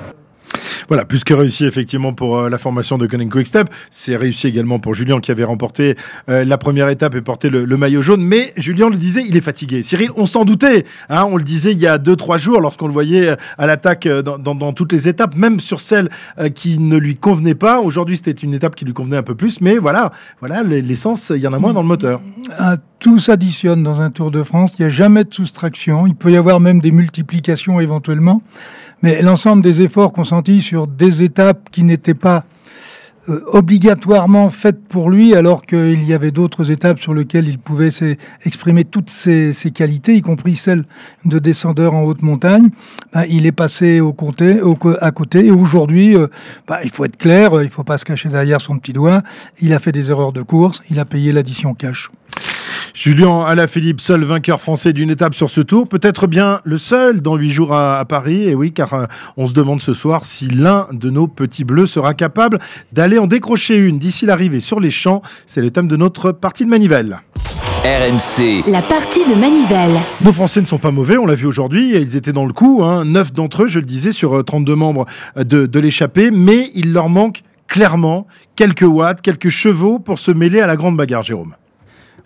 Voilà, 0.88 1.04
plus 1.04 1.22
que 1.22 1.34
réussi 1.34 1.66
effectivement 1.66 2.14
pour 2.14 2.38
euh, 2.38 2.48
la 2.48 2.56
formation 2.56 2.96
de 2.96 3.06
Quick 3.06 3.30
Quickstep. 3.30 3.68
C'est 3.90 4.16
réussi 4.16 4.46
également 4.46 4.78
pour 4.78 4.94
Julien 4.94 5.20
qui 5.20 5.30
avait 5.30 5.44
remporté 5.44 5.96
euh, 6.30 6.44
la 6.46 6.56
première 6.56 6.88
étape 6.88 7.14
et 7.14 7.20
porté 7.20 7.50
le, 7.50 7.66
maillot 7.76 8.00
jaune. 8.00 8.22
Mais 8.22 8.54
Julien 8.56 8.88
le 8.88 8.96
disait, 8.96 9.22
il 9.26 9.36
est 9.36 9.42
fatigué. 9.42 9.82
Cyril, 9.82 10.10
on 10.16 10.24
s'en 10.24 10.46
doutait. 10.46 10.86
Hein, 11.10 11.26
on 11.30 11.36
le 11.36 11.44
disait 11.44 11.72
il 11.72 11.78
y 11.78 11.86
a 11.86 11.98
2-3 11.98 12.38
jours 12.38 12.60
lorsqu'on 12.62 12.86
le 12.86 12.94
voyait 12.94 13.28
euh, 13.28 13.36
à 13.58 13.66
l'attaque 13.66 14.08
dans, 14.08 14.72
toutes 14.72 14.92
les 14.92 15.08
étapes, 15.08 15.36
même 15.36 15.60
sur 15.60 15.80
celle 15.80 16.08
qui 16.54 16.78
ne 16.78 16.96
lui 16.96 17.16
convenait 17.16 17.54
pas. 17.54 17.80
Aujourd'hui, 17.80 18.16
c'était 18.16 18.32
une 18.32 18.54
étape 18.54 18.74
qui 18.74 18.84
lui 18.84 18.92
convenait 18.92 19.16
un 19.16 19.22
peu 19.22 19.34
plus. 19.34 19.60
Mais 19.60 19.78
voilà, 19.78 20.10
voilà 20.40 20.62
l'essence, 20.62 21.32
il 21.34 21.42
y 21.42 21.46
en 21.46 21.52
a 21.52 21.58
moins 21.58 21.72
dans 21.72 21.82
le 21.82 21.88
moteur. 21.88 22.20
Ah, 22.58 22.76
tout 22.98 23.18
s'additionne 23.18 23.82
dans 23.82 24.00
un 24.00 24.10
Tour 24.10 24.30
de 24.30 24.42
France. 24.42 24.72
Il 24.78 24.82
n'y 24.82 24.86
a 24.86 24.90
jamais 24.90 25.24
de 25.24 25.32
soustraction. 25.32 26.06
Il 26.06 26.14
peut 26.14 26.30
y 26.30 26.36
avoir 26.36 26.60
même 26.60 26.80
des 26.80 26.90
multiplications 26.90 27.80
éventuellement. 27.80 28.42
Mais 29.02 29.22
l'ensemble 29.22 29.62
des 29.62 29.82
efforts 29.82 30.12
consentis 30.12 30.60
sur 30.60 30.86
des 30.86 31.22
étapes 31.22 31.68
qui 31.70 31.84
n'étaient 31.84 32.14
pas 32.14 32.44
euh, 33.28 33.44
obligatoirement 33.52 34.48
faites 34.48 34.82
pour 34.88 35.10
lui, 35.10 35.34
alors 35.34 35.62
qu'il 35.62 36.02
y 36.04 36.14
avait 36.14 36.30
d'autres 36.30 36.70
étapes 36.70 36.98
sur 36.98 37.12
lesquelles 37.12 37.46
il 37.46 37.58
pouvait 37.58 37.90
exprimer 38.44 38.84
toutes 38.84 39.10
ses, 39.10 39.52
qualités, 39.74 40.14
y 40.14 40.22
compris 40.22 40.56
celles 40.56 40.84
de 41.26 41.38
descendeur 41.38 41.92
en 41.92 42.04
haute 42.04 42.22
montagne. 42.22 42.70
Ben, 43.12 43.24
il 43.28 43.44
est 43.44 43.52
passé 43.52 44.00
au 44.00 44.14
à 45.00 45.10
côté. 45.10 45.46
Et 45.46 45.50
aujourd'hui, 45.50 46.16
euh, 46.16 46.28
ben, 46.66 46.78
il 46.84 46.90
faut 46.90 47.04
être 47.04 47.18
clair, 47.18 47.50
il 47.60 47.64
ne 47.64 47.68
faut 47.68 47.84
pas 47.84 47.98
se 47.98 48.06
cacher 48.06 48.30
derrière 48.30 48.62
son 48.62 48.78
petit 48.78 48.94
doigt. 48.94 49.22
Il 49.60 49.74
a 49.74 49.78
fait 49.78 49.92
des 49.92 50.10
erreurs 50.10 50.32
de 50.32 50.42
course, 50.42 50.82
il 50.90 50.98
a 50.98 51.04
payé 51.04 51.32
l'addition 51.32 51.74
cash. 51.74 52.10
Julien 52.94 53.44
Alaphilippe, 53.44 54.00
seul 54.00 54.24
vainqueur 54.24 54.60
français 54.60 54.92
d'une 54.92 55.10
étape 55.10 55.34
sur 55.34 55.50
ce 55.50 55.60
tour, 55.60 55.88
peut-être 55.88 56.26
bien 56.26 56.60
le 56.64 56.78
seul 56.78 57.20
dans 57.20 57.36
huit 57.36 57.50
jours 57.50 57.74
à, 57.74 58.04
Paris. 58.04 58.48
Et 58.48 58.54
oui, 58.54 58.72
car 58.72 58.94
euh, 58.94 59.06
on 59.36 59.46
se 59.46 59.52
demande 59.52 59.80
ce 59.80 59.94
soir 59.94 60.24
si 60.24 60.48
l'un 60.48 60.88
de 60.92 61.10
nos 61.10 61.28
petits 61.28 61.64
bleus 61.64 61.86
sera 61.86 62.14
capable 62.14 62.58
d'aller 62.92 63.18
en 63.18 63.26
décrocher 63.26 63.76
une 63.76 63.98
d'ici 63.98 64.26
l'arrivée 64.26 64.60
sur 64.60 64.80
les 64.80 64.90
champs. 64.90 65.22
C'est 65.46 65.60
le 65.60 65.70
thème 65.70 65.88
de 65.88 65.96
notre 65.96 66.32
partie 66.32 66.64
de 66.64 66.70
manivelle. 66.70 67.20
RMC. 67.84 68.70
La 68.70 68.82
partie 68.82 69.24
de 69.24 69.38
Manivelle. 69.40 69.96
Nos 70.24 70.32
Français 70.32 70.60
ne 70.60 70.66
sont 70.66 70.78
pas 70.78 70.90
mauvais, 70.90 71.16
on 71.16 71.26
l'a 71.26 71.36
vu 71.36 71.46
aujourd'hui, 71.46 71.94
ils 71.94 72.16
étaient 72.16 72.32
dans 72.32 72.44
le 72.44 72.52
coup, 72.52 72.82
hein. 72.82 73.04
9 73.04 73.32
d'entre 73.32 73.62
eux, 73.62 73.68
je 73.68 73.78
le 73.78 73.86
disais, 73.86 74.10
sur 74.10 74.44
32 74.44 74.72
euh, 74.72 74.76
membres 74.76 75.06
euh, 75.36 75.44
de, 75.44 75.64
de 75.64 75.80
l'échappée, 75.80 76.32
mais 76.32 76.72
il 76.74 76.92
leur 76.92 77.08
manque 77.08 77.42
clairement 77.68 78.26
quelques 78.56 78.82
watts, 78.82 79.20
quelques 79.20 79.50
chevaux 79.50 80.00
pour 80.00 80.18
se 80.18 80.32
mêler 80.32 80.60
à 80.60 80.66
la 80.66 80.74
grande 80.74 80.96
bagarre, 80.96 81.22
Jérôme. 81.22 81.54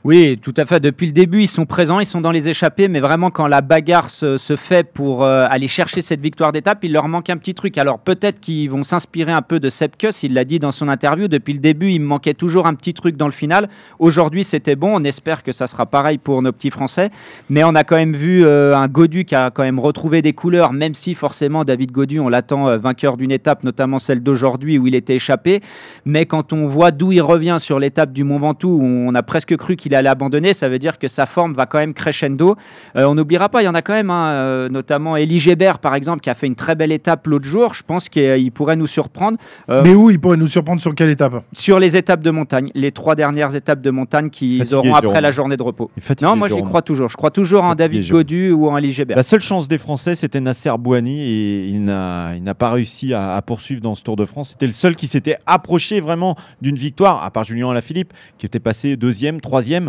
Oui, 0.05 0.37
tout 0.43 0.55
à 0.57 0.67
fait. 0.67 0.81
Depuis 0.81 1.07
le 1.07 1.13
début, 1.13 1.43
ils 1.43 1.47
sont 1.47 1.65
présents, 1.65 2.01
ils 2.01 2.07
sont 2.07 2.21
dans 2.21 2.33
les 2.33 2.49
échappées, 2.49 2.89
mais 2.89 2.99
vraiment 2.99 3.31
quand 3.31 3.47
la 3.47 3.61
bagarre 3.61 4.11
se, 4.11 4.37
fait 4.57 4.83
pour 4.83 5.23
euh, 5.23 5.47
aller 5.49 5.69
chercher 5.69 6.03
cette 6.03 6.21
victoire 6.21 6.51
d'étape, 6.51 6.83
il 6.83 6.93
leur 6.93 7.07
manque 7.07 7.31
un 7.31 7.37
petit 7.37 7.55
truc. 7.55 7.79
Alors 7.79 8.01
peut-être 8.01 8.41
qu'ils 8.41 8.69
vont 8.69 8.83
s'inspirer 8.83 9.31
un 9.31 9.43
peu 9.43 9.61
de 9.61 9.71
Sepkus, 9.71 10.25
il 10.25 10.35
l'a 10.35 10.45
dit 10.45 10.59
dans 10.59 10.73
son 10.73 10.89
interview. 10.89 11.29
Depuis 11.29 11.53
le 11.53 11.61
début, 11.61 11.93
il 11.93 12.01
manquait 12.01 12.35
toujours 12.35 12.67
un 12.67 12.75
petit 12.75 12.95
truc 12.95 13.17
dans 13.17 13.27
le 13.27 13.33
final. 13.33 13.69
Aujourd'hui, 14.01 14.43
c'était 14.43 14.75
bon. 14.75 14.93
On 14.93 15.05
espère 15.05 15.45
que 15.45 15.53
ça 15.53 15.69
sera 15.69 15.87
pareil 15.87 16.19
pour 16.19 16.43
nos 16.43 16.51
petits 16.51 16.71
Français. 16.71 17.11
Mais 17.49 17.63
on 17.63 17.77
a 17.77 17.85
quand 17.85 17.95
même 17.95 18.17
vu 18.17 18.45
euh, 18.45 18.77
un 18.77 18.89
Godu 18.89 19.25
qui 19.25 19.37
a 19.37 19.53
quand 19.53 19.63
même 19.63 19.79
retrouvé 19.79 20.21
des 20.21 20.33
couleurs, 20.33 20.73
même 20.73 20.95
si 20.95 21.15
forcément 21.15 21.63
David 21.63 21.93
Godu, 21.93 22.19
on 22.19 22.29
l'attend 22.29 22.67
euh, 22.67 22.77
vainqueur 22.77 23.17
d'une 23.17 23.31
étape, 23.31 23.63
notamment 23.63 24.01
celle 24.01 24.21
d'aujourd'hui 24.21 24.79
où 24.79 24.89
il 24.89 24.97
était 24.97 25.15
échappé. 25.15 25.61
Mais 26.05 26.27
quand 26.27 26.53
on 26.53 26.67
voit 26.67 26.91
d'où 26.91 27.13
il 27.13 27.23
revient 27.23 27.59
sur 27.61 27.79
l'étape 27.79 28.13
du 28.13 28.25
Mont 28.25 28.41
Ventoux, 28.41 28.81
on 28.83 29.15
a 29.15 29.23
presque 29.23 29.57
cru 29.57 29.77
qu'il 29.77 29.92
il 29.93 29.95
allait 29.95 30.09
abandonner, 30.09 30.55
ça 30.55 30.69
veut 30.69 30.79
dire 30.79 30.99
que 30.99 31.07
sa 31.07 31.27
forme 31.27 31.53
va 31.53 31.67
quand 31.67 31.79
même 31.79 31.93
crescendo. 31.93 32.57
Euh, 32.97 33.05
on 33.05 33.15
n'oubliera 33.15 33.49
pas, 33.49 33.63
il 33.63 33.67
y 33.67 33.69
en 33.69 33.75
a 33.75 33.83
quand 33.83 33.93
même, 33.93 34.11
hein, 34.11 34.31
euh, 34.31 34.69
notamment 34.69 35.17
Elie 35.17 35.39
Gébert, 35.39 35.79
par 35.79 35.95
exemple, 35.95 36.21
qui 36.21 36.31
a 36.31 36.35
fait 36.35 36.47
une 36.47 36.55
très 36.55 36.75
belle 36.75 36.93
étape 36.93 37.27
l'autre 37.27 37.45
jour. 37.45 37.75
Je 37.75 37.83
pense 37.83 38.09
qu'il 38.09 38.51
pourrait 38.53 38.77
nous 38.77 38.87
surprendre. 38.87 39.37
Euh, 39.69 39.83
Mais 39.85 39.95
où 39.95 40.11
il 40.11 40.19
pourrait 40.19 40.39
nous 40.39 40.47
surprendre 40.47 40.81
Sur 40.81 40.95
quelle 40.95 41.11
étape? 41.11 41.45
Sur 41.53 41.79
les 41.79 41.97
étapes 41.97 42.23
de 42.23 42.31
montagne, 42.31 42.71
les 42.75 42.91
trois 42.91 43.15
dernières 43.15 43.55
étapes 43.55 43.83
de 43.83 43.91
montagne 43.91 44.31
qu'ils 44.31 44.75
auront 44.75 44.95
après 44.95 45.21
la 45.21 45.31
journée 45.31 45.57
de 45.57 45.63
repos. 45.63 45.91
non, 46.23 46.37
moi 46.37 46.49
j'y 46.49 46.63
crois 46.63 46.83
toujours. 46.83 47.09
Je 47.11 47.17
crois 47.17 47.31
toujours 47.31 47.65
en 47.65 47.75
David 47.75 48.09
Godu 48.09 48.51
ou 48.53 48.69
en 48.69 48.79
Elie 48.79 48.93
Gébert. 48.93 49.17
La 49.17 49.23
seule 49.23 49.41
chance 49.41 49.69
des 49.69 49.79
Français, 49.79 50.15
c'était 50.15 50.41
Nasser 50.41 50.73
Bouhani 50.79 51.21
et 51.21 51.67
il 51.67 51.85
n'a 51.85 52.55
pas 52.59 52.71
réussi 52.71 53.13
à, 53.13 53.37
à, 53.37 53.43
poursuivre 53.43 53.83
dans 53.83 53.95
ce 53.95 54.03
Tour 54.03 54.17
de 54.17 54.25
France. 54.25 54.51
C'était 54.51 54.67
le 54.67 54.73
seul 54.73 54.97
qui 54.97 55.07
s'était 55.07 55.37
approché 55.47 56.01
vraiment 56.01 56.37
d'une 56.63 56.77
victoire, 56.77 57.23
à 57.23 57.31
part 57.31 57.45
Julien 57.45 57.71
Alaphilippe, 57.71 58.13
qui 58.39 58.47
était 58.47 58.61
passé 58.61 58.97
deuxième, 58.97 59.41
troisième. 59.41 59.82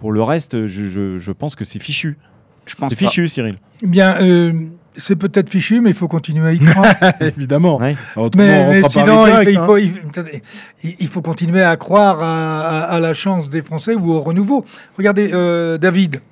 Pour 0.00 0.12
le 0.12 0.22
reste, 0.22 0.66
je, 0.66 1.32
pense 1.32 1.54
que 1.54 1.64
c'est 1.66 1.78
fichu. 1.78 2.16
Je 2.64 2.74
pense 2.74 2.88
c'est 2.88 2.96
fichu, 2.96 3.28
Cyril. 3.28 3.58
Bien, 3.82 4.16
euh, 4.22 4.52
c'est 4.96 5.14
peut-être 5.14 5.50
fichu, 5.50 5.82
mais 5.82 5.90
il 5.90 5.96
faut 5.96 6.08
continuer 6.08 6.48
à 6.48 6.52
y 6.54 6.58
croire. 6.58 6.94
Évidemment. 7.20 7.78
Mais, 7.78 8.82
sinon, 8.88 9.26
il, 9.42 9.58
faut, 9.58 9.76
il, 9.76 11.06
faut, 11.06 11.20
continuer 11.20 11.62
à 11.62 11.76
croire 11.76 12.22
à, 12.22 12.98
la 12.98 13.12
chance 13.12 13.50
des 13.50 13.60
Français 13.60 13.94
ou 13.94 14.10
au 14.12 14.20
renouveau. 14.20 14.64
Regardez, 14.96 15.30
euh, 15.34 15.76
David, 15.76 16.22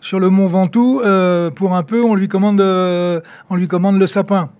sur 0.00 0.20
le 0.20 0.30
Mont 0.30 0.46
Ventoux, 0.46 1.00
euh, 1.04 1.50
pour 1.50 1.74
un 1.74 1.82
peu, 1.82 2.04
on 2.04 2.14
lui 2.14 2.28
commande, 2.28 2.60
on 2.60 3.56
lui 3.56 3.66
commande 3.66 3.98
le 3.98 4.06
sapin. 4.06 4.50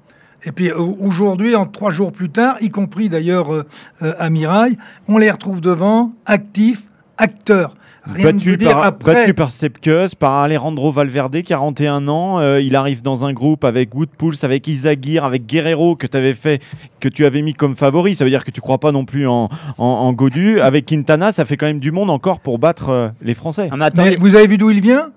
Et 0.43 0.51
puis 0.51 0.73
aujourd'hui, 0.73 1.55
en 1.55 1.67
trois 1.67 1.93
jours 1.93 2.11
plus 2.11 2.31
tard, 2.31 2.57
y 2.61 2.71
compris 2.71 3.09
d'ailleurs 3.09 3.65
à 4.01 4.29
Mirail, 4.29 4.77
on 5.07 5.19
les 5.19 5.31
retrouve 5.31 5.61
devant, 5.61 6.15
actifs, 6.27 6.85
acteurs 7.17 7.77
battu, 8.07 8.59
par, 8.59 8.93
battu 8.93 9.35
par 9.35 9.51
Sepkus, 9.51 10.15
par 10.19 10.43
Alejandro 10.43 10.93
Valverde, 10.93 11.43
41 11.43 12.09
ans. 12.09 12.39
Euh, 12.39 12.61
il 12.61 12.77
arrive 12.77 13.03
dans 13.03 13.25
un 13.25 13.33
groupe 13.33 13.65
avec 13.65 13.95
Woodpulse, 13.95 14.45
avec 14.45 14.67
Isagir, 14.67 15.25
avec 15.25 15.47
Guerrero, 15.47 15.97
que, 15.97 16.07
avais 16.17 16.35
fait, 16.35 16.61
que 17.01 17.09
tu 17.09 17.25
avais 17.25 17.43
mis 17.43 17.55
comme 17.55 17.77
favori. 17.77 18.15
Ça 18.15 18.25
veut 18.25 18.31
dire 18.31 18.45
que 18.45 18.51
tu 18.51 18.61
crois 18.61 18.79
pas 18.79 18.93
non 18.93 19.05
plus 19.05 19.27
en, 19.27 19.49
en, 19.79 20.13
Godu. 20.13 20.61
Avec 20.61 20.87
Quintana, 20.87 21.33
ça 21.33 21.45
fait 21.45 21.57
quand 21.57 21.67
même 21.67 21.81
du 21.81 21.93
monde 21.93 22.11
encore 22.11 22.41
pour 22.41 22.59
battre 22.59 22.89
euh, 22.89 23.09
les 23.23 23.35
Français. 23.35 23.71
Ah, 23.73 23.91
mais 23.97 24.17
vous 24.17 24.35
avez 24.35 24.47
vu 24.47 24.59
d'où 24.59 24.71
il 24.71 24.81
vient? 24.81 25.11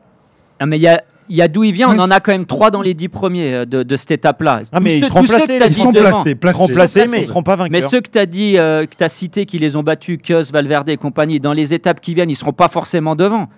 Ah, 0.59 0.65
mais 0.65 0.77
il 0.77 0.81
y 0.81 0.87
a, 0.87 1.01
il 1.29 1.35
y 1.35 1.41
a 1.41 1.47
d'où 1.47 1.63
il 1.63 1.73
vient, 1.73 1.89
on 1.89 1.99
en 1.99 2.11
a 2.11 2.19
quand 2.19 2.31
même 2.31 2.45
trois 2.45 2.71
dans 2.71 2.81
les 2.81 2.93
dix 2.93 3.09
premiers 3.09 3.53
euh, 3.53 3.65
de, 3.65 3.95
cette 3.95 4.11
étape-là. 4.11 4.61
Ah, 4.71 4.79
mais 4.79 4.97
ils, 4.97 5.05
seront 5.05 5.23
placés, 5.23 5.59
ils 5.67 5.75
sont 5.75 5.91
placés, 5.91 6.35
placés, 6.35 7.05
mais 7.09 7.17
ils 7.17 7.21
ne 7.21 7.27
seront 7.27 7.43
pas 7.43 7.55
vainqueurs. 7.55 7.71
Mais 7.71 7.81
ceux 7.81 8.01
que 8.01 8.09
tu 8.09 8.19
as 8.19 8.25
dit, 8.25 8.57
euh, 8.57 8.85
que 8.85 8.95
tu 8.95 9.03
as 9.03 9.09
cités, 9.09 9.45
qui 9.45 9.59
les 9.59 9.75
ont 9.75 9.83
battus, 9.83 10.19
Kios, 10.21 10.51
Valverde 10.51 10.89
et 10.89 10.97
compagnie, 10.97 11.39
dans 11.39 11.53
les 11.53 11.73
étapes 11.73 12.01
qui 12.01 12.13
viennent, 12.13 12.29
ils 12.29 12.33
ne 12.33 12.37
seront 12.37 12.53
pas 12.53 12.67
forcément 12.67 13.15
devant. 13.15 13.49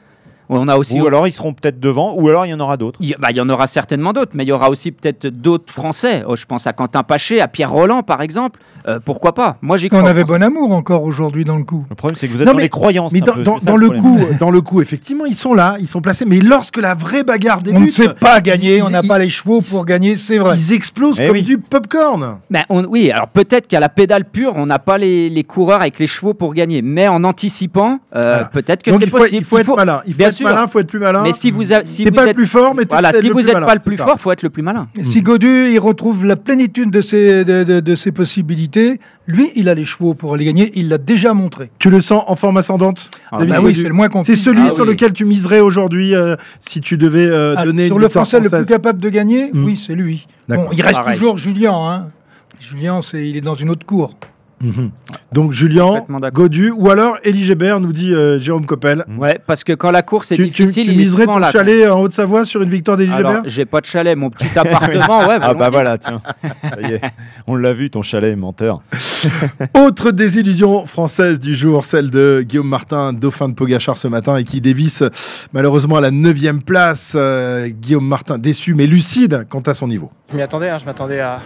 On 0.50 0.68
a 0.68 0.76
aussi... 0.78 1.00
Ou 1.00 1.08
alors 1.08 1.28
ils 1.28 1.32
seront 1.32 1.54
peut-être 1.54 1.80
devant, 1.80 2.14
ou 2.16 2.28
alors 2.30 2.46
il 2.46 2.50
y 2.50 2.54
en 2.54 2.60
aura 2.60 2.78
d'autres. 2.78 3.00
Il, 3.02 3.16
bah, 3.20 3.30
il 3.32 3.38
y 3.38 3.42
en 3.42 3.50
aura 3.50 3.68
certainement 3.68 4.14
d'autres, 4.14 4.32
mais 4.34 4.44
il 4.44 4.48
y 4.48 4.52
aura 4.52 4.70
aussi 4.70 4.92
peut-être 4.92 5.28
d'autres 5.28 5.72
Français. 5.72 6.24
Oh, 6.28 6.36
je 6.36 6.46
pense 6.46 6.68
à 6.68 6.74
Quentin 6.74 7.04
Paché, 7.04 7.42
à 7.42 7.48
Pierre 7.48 7.72
Roland 7.72 8.04
par 8.04 8.22
exemple. 8.22 8.60
Euh, 8.88 9.00
pourquoi 9.04 9.34
pas? 9.34 9.58
Moi 9.62 9.78
j'y 9.78 9.90
crois. 9.90 10.04
On 10.04 10.06
avait 10.06 10.24
bon 10.24 10.44
amour 10.44 10.72
encore 10.72 11.04
aujourd'hui 11.04 11.44
dans 11.44 11.58
le 11.58 11.64
coup. 11.64 11.86
Le 11.90 11.96
problème 11.96 12.16
c'est 12.16 12.28
que 12.28 12.34
vous 12.34 12.42
êtes 12.42 12.48
dans 12.48 12.58
les 12.58 12.70
croyances. 12.70 13.12
Mais 13.12 13.22
dans, 13.22 13.36
le 13.78 13.90
coup, 13.90 14.20
dans 14.40 14.52
le 14.52 14.62
coup, 14.62 14.82
effectivement, 14.82 15.26
ils 15.26 15.36
sont 15.36 15.54
là, 15.54 15.78
ils 15.80 15.88
sont 15.88 16.02
placés. 16.02 16.26
Mais 16.26 16.40
lorsque 16.40 16.78
la 16.78 16.94
vraie 16.94 17.24
bagarre 17.24 17.62
débute, 17.62 17.80
on 17.80 17.84
ne 17.84 17.90
sait 17.90 18.10
pas 18.10 18.42
gagner, 18.42 18.82
on 18.84 18.90
n'a 18.90 19.02
pas 19.02 19.18
les 19.18 19.30
chevaux 19.30 19.62
pour 19.62 19.86
gagner, 19.86 20.18
c'est 20.18 20.38
vrai. 20.38 20.56
Ils 20.56 20.74
explosent 20.74 21.20
eh 21.20 21.28
comme 21.28 21.42
du 21.42 21.58
popcorn. 21.58 22.38
Ben, 22.50 22.64
oui, 22.70 23.12
alors 23.12 23.28
peut-être 23.28 23.68
qu'à 23.68 23.80
la 23.80 23.90
pédale 23.90 24.26
pure, 24.26 24.54
on 24.56 24.66
n'a 24.66 24.80
pas 24.80 24.98
les, 24.98 25.44
coureurs 25.44 25.82
avec 25.82 26.00
les 26.00 26.08
chevaux 26.08 26.34
pour 26.34 26.54
gagner, 26.54 26.82
mais 26.82 27.08
en 27.08 27.24
anticipant, 27.24 28.00
euh, 28.16 28.44
peut-être 28.46 28.84
que 28.84 28.92
c'est 28.98 29.08
possible. 29.08 29.42
Il 29.42 29.44
faut 29.44 29.58
être 29.58 29.76
malin. 29.76 30.02
Il 30.06 30.14
faut 30.14 30.30
être 30.44 30.50
malin, 30.50 30.66
il 30.66 30.70
faut 30.70 30.80
être 30.80 30.88
plus 30.88 31.00
malin. 31.00 31.24
Mais 31.24 31.32
si 31.32 31.52
vous, 31.52 31.64
si 31.84 32.06
pas 32.12 32.26
le 32.26 32.34
plus 32.34 32.48
fort, 32.48 32.76
mais 32.76 32.84
voilà, 32.90 33.12
si 33.12 33.30
vous 33.30 33.42
n'êtes 33.42 33.54
pas 33.54 33.76
le 33.76 33.82
plus 33.82 33.98
fort, 33.98 34.20
faut 34.20 34.32
être 34.32 34.44
le 34.44 34.50
plus 34.50 34.64
malin. 34.64 34.88
Si 35.02 35.22
Godu 35.22 35.72
il 35.72 35.80
retrouve 35.80 36.26
la 36.26 36.36
plénitude 36.36 36.92
de 36.92 37.02
ses, 37.02 37.44
de, 37.46 37.96
ses 37.96 38.12
possibilités, 38.12 39.00
lui, 39.28 39.52
il 39.56 39.70
a 39.70 39.74
les 39.74 39.86
chevaux 39.86 40.14
pour 40.14 40.36
aller 40.36 40.46
gagner. 40.46 40.72
Il 40.76 40.90
l'a 40.90 40.98
déjà 40.98 41.34
montré. 41.34 41.72
Tu 41.80 41.90
le 41.90 42.00
sens 42.00 42.24
en 42.28 42.36
forme 42.36 42.58
ascendante 42.58 43.10
ah, 43.32 43.44
bah 43.44 43.60
oui, 43.62 43.76
c'est 43.76 43.88
le 43.88 43.94
moins 43.94 44.10
C'est 44.24 44.36
celui 44.36 44.68
ah 44.68 44.70
sur 44.70 44.86
lequel 44.86 45.14
tu 45.14 45.26
miserais 45.26 45.60
aujourd'hui 45.60 46.14
euh, 46.14 46.36
si 46.60 46.80
tu 46.80 46.98
devais 46.98 47.26
euh, 47.26 47.56
ah, 47.58 47.66
donner 47.66 47.88
sur 47.88 47.98
le 47.98 48.08
français 48.08 48.40
le 48.40 48.50
plus 48.50 48.66
capable 48.66 49.02
de 49.02 49.10
gagner. 49.10 49.50
Hmm. 49.52 49.66
Oui, 49.66 49.82
c'est 49.84 49.96
lui. 49.96 50.28
Bon, 50.48 50.68
il 50.72 50.82
reste 50.82 51.02
toujours 51.14 51.38
Julien. 51.38 51.74
Hein. 51.74 52.10
Julien, 52.60 53.02
c'est 53.02 53.28
il 53.28 53.38
est 53.38 53.42
dans 53.42 53.56
une 53.56 53.70
autre 53.70 53.86
cour. 53.86 54.16
Mhm. 54.66 54.92
Donc 55.32 55.52
Julien, 55.52 56.06
Godu 56.34 56.72
ou 56.72 56.90
alors 56.90 57.18
Elie 57.24 57.44
Gébert, 57.44 57.80
nous 57.80 57.94
dit 57.94 58.14
euh, 58.14 58.40
Jérôme 58.40 58.66
Coppel. 58.66 59.04
Mhm. 59.08 59.20
Ouais, 59.20 59.40
parce 59.46 59.64
que 59.64 59.74
quand 59.74 59.92
la 59.92 60.02
course 60.02 60.32
est 60.32 60.38
difficile, 60.38 60.86
tu, 60.86 60.92
tu 60.92 60.98
miserais 60.98 61.26
ton 61.26 61.42
chalet 61.52 61.90
en 61.90 62.02
Haute-Savoie 62.02 62.46
sur 62.46 62.62
une 62.62 62.70
victoire 62.70 62.98
d'Elie 62.98 63.12
Gébert? 63.16 63.42
J'ai 63.46 63.66
pas 63.66 63.82
de 63.82 63.86
chalet, 63.86 64.18
mon 64.18 64.30
petit 64.30 64.48
appartement. 64.58 65.28
ouais, 65.28 65.38
ah 65.42 65.54
bah 65.54 65.70
voilà, 65.70 65.98
tiens. 65.98 66.22
On 67.48 67.56
l'a 67.56 67.74
vu, 67.74 67.90
ton 67.90 68.02
chalet, 68.02 68.36
menteur. 68.38 68.82
Autre 69.74 70.12
désillusion 70.12 70.86
française 70.86 71.40
du 71.40 71.56
jour, 71.56 71.86
celle 71.86 72.10
de 72.10 72.42
Guillaume 72.42 72.70
Martin, 72.70 73.14
dauphin 73.14 73.50
de 73.50 73.54
Pogachar 73.54 73.98
ce 73.98 74.08
matin 74.08 74.38
et 74.38 74.44
qui 74.44 74.62
dévisse 74.62 75.04
malheureusement 75.54 75.98
à 75.98 76.02
la 76.02 76.12
9 76.12 76.36
place. 76.66 77.14
Euh, 77.16 77.68
Guillaume 77.68 78.08
Martin 78.08 78.38
déçu 78.38 78.74
mais 78.74 78.88
lucide 78.88 79.46
quant 79.50 79.62
à 79.62 79.74
son 79.74 79.88
niveau. 79.88 80.12
Je 80.32 80.36
m'y 80.38 80.42
attendais, 80.42 80.70
hein, 80.70 80.78
je 80.80 80.86
m'attendais 80.86 81.20
à 81.20 81.42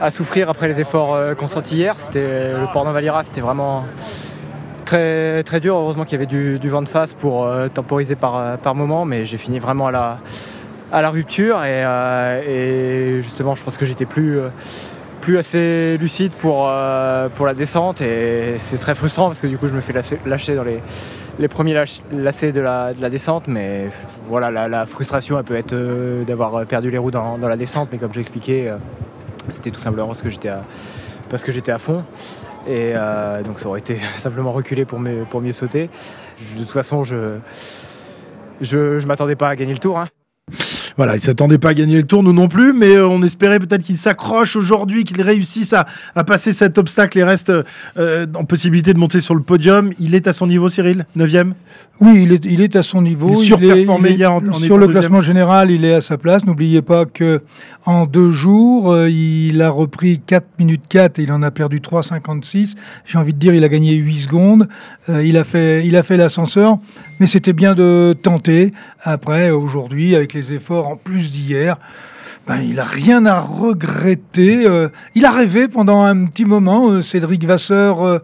à 0.00 0.10
souffrir 0.10 0.50
après 0.50 0.68
les 0.68 0.80
efforts 0.80 1.14
euh, 1.14 1.34
consentis 1.34 1.76
hier. 1.76 1.96
C'était 1.98 2.52
le 2.52 2.72
port 2.72 2.84
Valira, 2.84 3.22
c'était 3.24 3.40
vraiment 3.40 3.84
très, 4.84 5.42
très 5.42 5.60
dur. 5.60 5.76
Heureusement 5.76 6.04
qu'il 6.04 6.12
y 6.12 6.22
avait 6.22 6.26
du, 6.26 6.68
vent 6.68 6.82
de 6.82 6.88
face 6.88 7.12
pour 7.12 7.44
euh, 7.44 7.68
temporiser 7.68 8.16
par, 8.16 8.36
euh, 8.36 8.74
moment, 8.74 9.04
mais 9.04 9.24
j'ai 9.24 9.36
fini 9.36 9.58
vraiment 9.58 9.88
à 9.88 9.92
la, 9.92 10.18
à 10.92 11.02
la 11.02 11.10
rupture 11.10 11.62
et, 11.64 13.20
justement, 13.22 13.54
je 13.54 13.62
pense 13.62 13.76
que 13.76 13.86
j'étais 13.86 14.06
plus, 14.06 14.40
plus 15.20 15.38
assez 15.38 15.96
lucide 15.98 16.32
pour, 16.32 16.70
pour 17.36 17.46
la 17.46 17.54
descente 17.54 18.00
et 18.00 18.56
c'est 18.58 18.78
très 18.78 18.94
frustrant 18.94 19.28
parce 19.28 19.40
que 19.40 19.46
du 19.46 19.58
coup, 19.58 19.68
je 19.68 19.74
me 19.74 19.80
fais 19.80 19.94
lâcher, 20.26 20.54
dans 20.54 20.62
les, 20.62 20.80
les 21.38 21.48
premiers 21.48 21.74
lacets 22.12 22.52
de 22.52 22.60
la, 22.60 22.92
de 22.92 23.00
la, 23.00 23.10
descente, 23.10 23.48
mais 23.48 23.88
voilà, 24.28 24.68
la, 24.68 24.86
frustration, 24.86 25.38
elle 25.38 25.44
peut 25.44 25.56
être 25.56 25.74
d'avoir 26.26 26.64
perdu 26.66 26.90
les 26.90 26.98
roues 26.98 27.10
dans, 27.10 27.38
dans, 27.38 27.48
la 27.48 27.56
descente, 27.56 27.88
mais 27.90 27.98
comme 27.98 28.12
j'ai 28.12 28.20
expliqué, 28.20 28.72
c'était 29.52 29.70
tout 29.70 29.80
simplement 29.80 30.08
parce 30.08 30.22
que 30.22 30.30
j'étais 30.30 31.72
à, 31.72 31.78
fond. 31.78 32.04
Et 32.66 32.92
euh, 32.94 33.42
donc 33.42 33.60
ça 33.60 33.68
aurait 33.68 33.80
été 33.80 33.98
simplement 34.16 34.52
reculer 34.52 34.84
pour, 34.84 35.00
pour 35.30 35.40
mieux 35.40 35.52
sauter. 35.52 35.90
de 36.56 36.60
toute 36.62 36.70
façon, 36.70 37.04
je 37.04 37.38
je, 38.60 39.04
m'attendais 39.06 39.36
pas 39.36 39.48
à 39.48 39.56
gagner 39.56 39.72
le 39.72 39.78
tour. 39.78 39.98
Hein. 39.98 40.08
Voilà, 40.96 41.16
il 41.16 41.20
s'attendait 41.20 41.58
pas 41.58 41.70
à 41.70 41.74
gagner 41.74 41.96
le 41.96 42.04
tour, 42.04 42.22
nous 42.22 42.32
non 42.32 42.46
plus, 42.46 42.72
mais 42.72 42.98
on 43.00 43.20
espérait 43.22 43.58
peut-être 43.58 43.82
qu'il 43.82 43.98
s'accroche 43.98 44.54
aujourd'hui, 44.54 45.02
qu'il 45.02 45.20
réussisse 45.22 45.72
à, 45.72 45.86
passer 46.24 46.52
cet 46.52 46.78
obstacle 46.78 47.18
et 47.18 47.24
reste 47.24 47.52
en 47.96 48.44
possibilité 48.44 48.94
de 48.94 48.98
monter 48.98 49.20
sur 49.20 49.34
le 49.34 49.42
podium. 49.42 49.92
Il 49.98 50.14
est 50.14 50.28
à 50.28 50.32
son 50.32 50.46
niveau, 50.46 50.68
Cyril 50.68 51.06
9e 51.16 51.54
Oui, 52.00 52.24
il 52.24 52.32
est, 52.32 52.44
il 52.44 52.60
est 52.60 52.74
à 52.76 52.82
son 52.82 53.02
niveau. 53.02 53.30
Il, 53.30 53.44
surperformé 53.44 54.24
en, 54.26 54.40
Sur 54.54 54.78
le 54.78 54.88
classement 54.88 55.22
général, 55.22 55.70
il 55.70 55.84
est 55.84 55.94
à 55.94 56.00
sa 56.00 56.18
place. 56.18 56.44
N'oubliez 56.44 56.82
pas 56.82 57.04
que 57.06 57.42
en 57.86 58.06
deux 58.06 58.30
jours, 58.30 58.96
il 59.06 59.62
a 59.62 59.70
repris 59.70 60.20
4 60.26 60.44
minutes 60.58 60.84
4 60.88 61.18
et 61.18 61.22
il 61.22 61.32
en 61.32 61.42
a 61.42 61.50
perdu 61.50 61.80
3,56. 61.80 62.74
J'ai 63.06 63.18
envie 63.18 63.32
de 63.32 63.38
dire, 63.38 63.54
il 63.54 63.62
a 63.62 63.68
gagné 63.68 63.94
8 63.94 64.16
secondes. 64.16 64.68
il 65.08 65.36
a 65.36 65.44
fait, 65.44 65.86
il 65.86 65.94
a 65.96 66.02
fait 66.02 66.16
l'ascenseur, 66.16 66.78
mais 67.20 67.26
c'était 67.26 67.52
bien 67.52 67.74
de 67.74 68.16
tenter. 68.20 68.72
Après, 69.02 69.50
aujourd'hui, 69.50 70.16
avec 70.16 70.34
les 70.34 70.52
efforts 70.52 70.88
en 70.88 70.96
plus 70.96 71.30
d'hier, 71.30 71.78
ben, 72.46 72.60
il 72.60 72.74
n'a 72.74 72.84
rien 72.84 73.24
à 73.24 73.40
regretter. 73.40 74.66
Euh, 74.66 74.90
il 75.14 75.24
a 75.24 75.30
rêvé 75.30 75.66
pendant 75.66 76.02
un 76.02 76.26
petit 76.26 76.44
moment, 76.44 76.90
euh, 76.90 77.00
Cédric 77.00 77.44
Vasseur, 77.44 78.04
euh, 78.04 78.18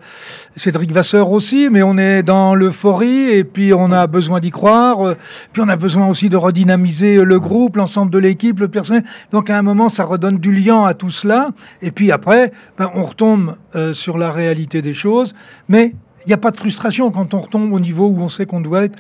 Cédric 0.57 0.93
Vasseur 0.93 1.31
aussi, 1.31 1.69
mais 1.71 1.83
on 1.83 1.97
est 1.97 2.23
dans 2.23 2.55
l'euphorie 2.55 3.31
et 3.31 3.45
puis 3.45 3.73
on 3.73 3.91
a 3.93 4.07
besoin 4.07 4.41
d'y 4.41 4.51
croire. 4.51 5.15
puis 5.53 5.63
on 5.63 5.69
a 5.69 5.77
besoin 5.77 6.07
aussi 6.07 6.29
de 6.29 6.37
redynamiser 6.37 7.25
le 7.25 7.41
groupe, 7.41 7.77
l'ensemble 7.77 8.13
de 8.13 8.19
l'équipe, 8.19 8.61
le 8.61 8.69
personnel. 8.69 9.05
Donc 9.33 9.49
à 9.49 9.57
un 9.57 9.63
moment, 9.63 9.89
ça 9.89 10.05
redonne 10.05 10.37
du 10.37 10.53
lien 10.53 10.85
à 10.85 10.93
tout 10.93 11.11
cela. 11.11 11.51
Et 11.81 11.91
puis 11.91 12.13
après, 12.13 12.53
ben, 12.77 12.91
on 12.95 13.05
retombe 13.05 13.57
sur 13.95 14.19
la 14.19 14.31
réalité 14.31 14.83
des 14.83 14.93
choses. 14.93 15.35
Mais 15.69 15.95
il 16.27 16.29
n'y 16.29 16.35
a 16.35 16.39
pas 16.39 16.51
de 16.51 16.59
frustration 16.59 17.11
quand 17.11 17.33
on 17.33 17.41
retombe 17.41 17.73
au 17.73 17.81
niveau 17.81 18.09
où 18.09 18.21
on 18.21 18.29
sait 18.29 18.45
qu'on 18.45 18.61
doit 18.61 18.85
être. 18.85 18.99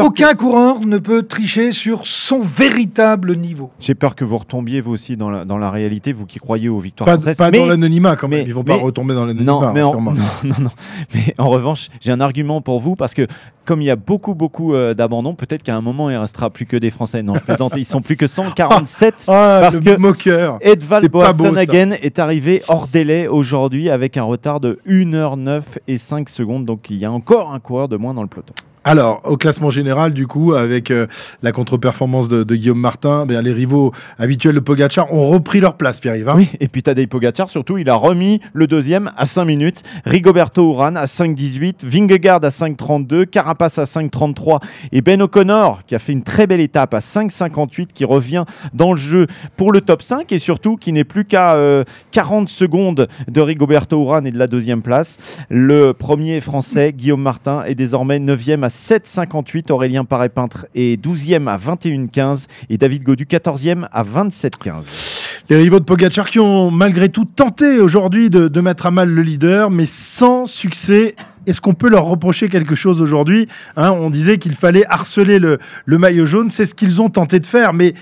Aucun 0.00 0.34
coureur 0.34 0.80
ne 0.80 0.98
peut 0.98 1.22
tricher 1.22 1.72
sur 1.72 2.06
son 2.06 2.40
véritable 2.40 3.36
niveau. 3.36 3.70
J'ai 3.78 3.94
peur 3.94 4.14
que 4.14 4.24
vous 4.24 4.38
retombiez 4.38 4.80
vous 4.80 4.92
aussi 4.92 5.16
dans 5.16 5.30
la, 5.30 5.44
dans 5.44 5.58
la 5.58 5.70
réalité, 5.70 6.12
vous 6.12 6.26
qui 6.26 6.38
croyez 6.38 6.68
aux 6.68 6.80
victoires 6.80 7.06
pas, 7.06 7.14
françaises. 7.14 7.36
Pas 7.36 7.50
dans 7.50 7.66
l'anonymat 7.66 8.16
quand 8.16 8.28
même, 8.28 8.46
ils 8.46 8.54
vont 8.54 8.64
pas 8.64 8.76
retomber 8.76 9.14
dans 9.14 9.26
l'anonymat. 9.26 9.52
Non, 9.52 9.72
mais 9.72 9.82
en, 9.82 10.00
non, 10.02 10.14
non, 10.60 10.70
Mais 11.14 11.34
en 11.38 11.48
revanche, 11.48 11.88
j'ai 12.00 12.12
un 12.12 12.20
argument 12.20 12.60
pour 12.60 12.80
vous 12.80 12.96
parce 12.96 13.14
que 13.14 13.26
comme 13.64 13.82
il 13.82 13.84
y 13.84 13.90
a 13.90 13.96
beaucoup, 13.96 14.34
beaucoup 14.34 14.74
euh, 14.74 14.94
d'abandons, 14.94 15.34
peut-être 15.34 15.62
qu'à 15.62 15.76
un 15.76 15.82
moment, 15.82 16.08
il 16.08 16.16
restera 16.16 16.48
plus 16.48 16.64
que 16.64 16.76
des 16.76 16.90
Français. 16.90 17.22
Non, 17.22 17.34
je 17.34 17.44
plaisante, 17.44 17.74
ils 17.76 17.84
sont 17.84 18.00
plus 18.00 18.16
que 18.16 18.26
147 18.26 19.24
ah, 19.28 19.58
parce 19.60 19.80
que 19.80 19.96
moqueur. 19.96 20.58
Edvald 20.62 21.10
Boasson 21.10 21.54
est 21.56 22.18
arrivé 22.18 22.62
hors 22.68 22.88
délai 22.88 23.28
aujourd'hui 23.28 23.90
avec 23.90 24.16
un 24.16 24.22
retard 24.22 24.60
de 24.60 24.80
1h09 24.88 25.62
et 25.86 25.98
5 25.98 26.28
secondes. 26.28 26.64
Donc 26.64 26.86
il 26.90 26.96
y 26.96 27.04
a 27.04 27.12
encore 27.12 27.52
un 27.52 27.60
coureur 27.60 27.88
de 27.88 27.96
moins 27.96 28.14
dans 28.14 28.22
le 28.22 28.28
peloton. 28.28 28.54
Alors, 28.84 29.20
au 29.24 29.36
classement 29.36 29.70
général, 29.70 30.12
du 30.12 30.26
coup, 30.26 30.54
avec 30.54 30.90
euh, 30.90 31.06
la 31.42 31.52
contre-performance 31.52 32.28
de, 32.28 32.44
Guillaume 32.54 32.80
Martin, 32.80 33.26
ben, 33.26 33.42
les 33.42 33.52
rivaux 33.52 33.92
habituels 34.18 34.54
de 34.54 34.60
Pogachar 34.60 35.12
ont 35.12 35.28
repris 35.28 35.60
leur 35.60 35.76
place, 35.76 36.00
Pierre-Yves. 36.00 36.28
Hein. 36.28 36.34
oui, 36.36 36.48
et 36.60 36.68
puis 36.68 36.82
Tadej 36.82 37.06
Pogachar, 37.08 37.50
surtout, 37.50 37.78
il 37.78 37.88
a 37.90 37.94
remis 37.94 38.40
le 38.52 38.66
deuxième 38.66 39.12
à 39.16 39.26
5 39.26 39.44
minutes. 39.44 39.82
Rigoberto 40.04 40.72
Urán 40.72 40.96
à 40.96 41.04
5,18, 41.04 41.84
Vingegaard 41.84 42.44
à 42.44 42.48
5,32, 42.48 43.26
Carapace 43.26 43.78
à 43.78 43.84
5,33 43.84 44.60
et 44.92 45.02
Ben 45.02 45.20
O'Connor, 45.20 45.82
qui 45.86 45.94
a 45.94 45.98
fait 45.98 46.12
une 46.12 46.22
très 46.22 46.46
belle 46.46 46.60
étape 46.60 46.94
à 46.94 47.00
5,58, 47.00 47.88
qui 47.92 48.04
revient 48.04 48.44
dans 48.74 48.92
le 48.92 48.98
jeu 48.98 49.26
pour 49.56 49.72
le 49.72 49.80
top 49.80 50.02
5 50.02 50.30
et 50.32 50.38
surtout 50.38 50.76
qui 50.76 50.92
n'est 50.92 51.04
plus 51.04 51.24
qu'à 51.24 51.84
40 52.10 52.48
euh, 52.48 52.50
secondes 52.50 53.08
de 53.28 53.40
Rigoberto 53.40 54.02
Urán 54.02 54.26
et 54.26 54.30
de 54.30 54.38
la 54.38 54.46
deuxième 54.46 54.82
place. 54.82 55.16
Le 55.48 55.92
premier 55.92 56.40
français, 56.40 56.92
Guillaume 56.92 57.22
Martin, 57.22 57.64
est 57.64 57.74
désormais 57.74 58.18
9e 58.18 58.64
à 58.64 58.67
7,58. 58.68 59.72
Aurélien 59.72 60.04
Paré-Peintre 60.04 60.66
est 60.74 61.02
12e 61.02 61.48
à 61.48 61.58
21,15 61.58 62.46
et 62.70 62.78
David 62.78 63.02
Godu 63.02 63.24
14e 63.24 63.86
à 63.90 64.04
27,15. 64.04 65.08
Les 65.50 65.56
rivaux 65.56 65.80
de 65.80 65.84
Pogacar 65.84 66.28
qui 66.28 66.38
ont 66.40 66.70
malgré 66.70 67.08
tout 67.08 67.24
tenté 67.24 67.80
aujourd'hui 67.80 68.28
de, 68.28 68.60
mettre 68.60 68.86
à 68.86 68.90
mal 68.90 69.08
le 69.08 69.22
leader, 69.22 69.70
mais 69.70 69.86
sans 69.86 70.46
succès 70.46 71.14
est-ce 71.46 71.62
qu'on 71.62 71.72
peut 71.72 71.88
leur 71.88 72.04
reprocher 72.04 72.50
quelque 72.50 72.74
chose 72.74 73.00
aujourd'hui? 73.00 73.48
Hein, 73.76 73.92
On 73.92 74.10
disait 74.10 74.36
qu'il 74.36 74.54
fallait 74.54 74.84
harceler 74.86 75.38
le, 75.38 75.58
maillot 75.86 76.26
jaune, 76.26 76.50
c'est 76.50 76.66
ce 76.66 76.74
qu'ils 76.74 77.00
ont 77.00 77.08
tenté 77.08 77.40
de 77.40 77.46
faire, 77.46 77.72
mais 77.72 77.94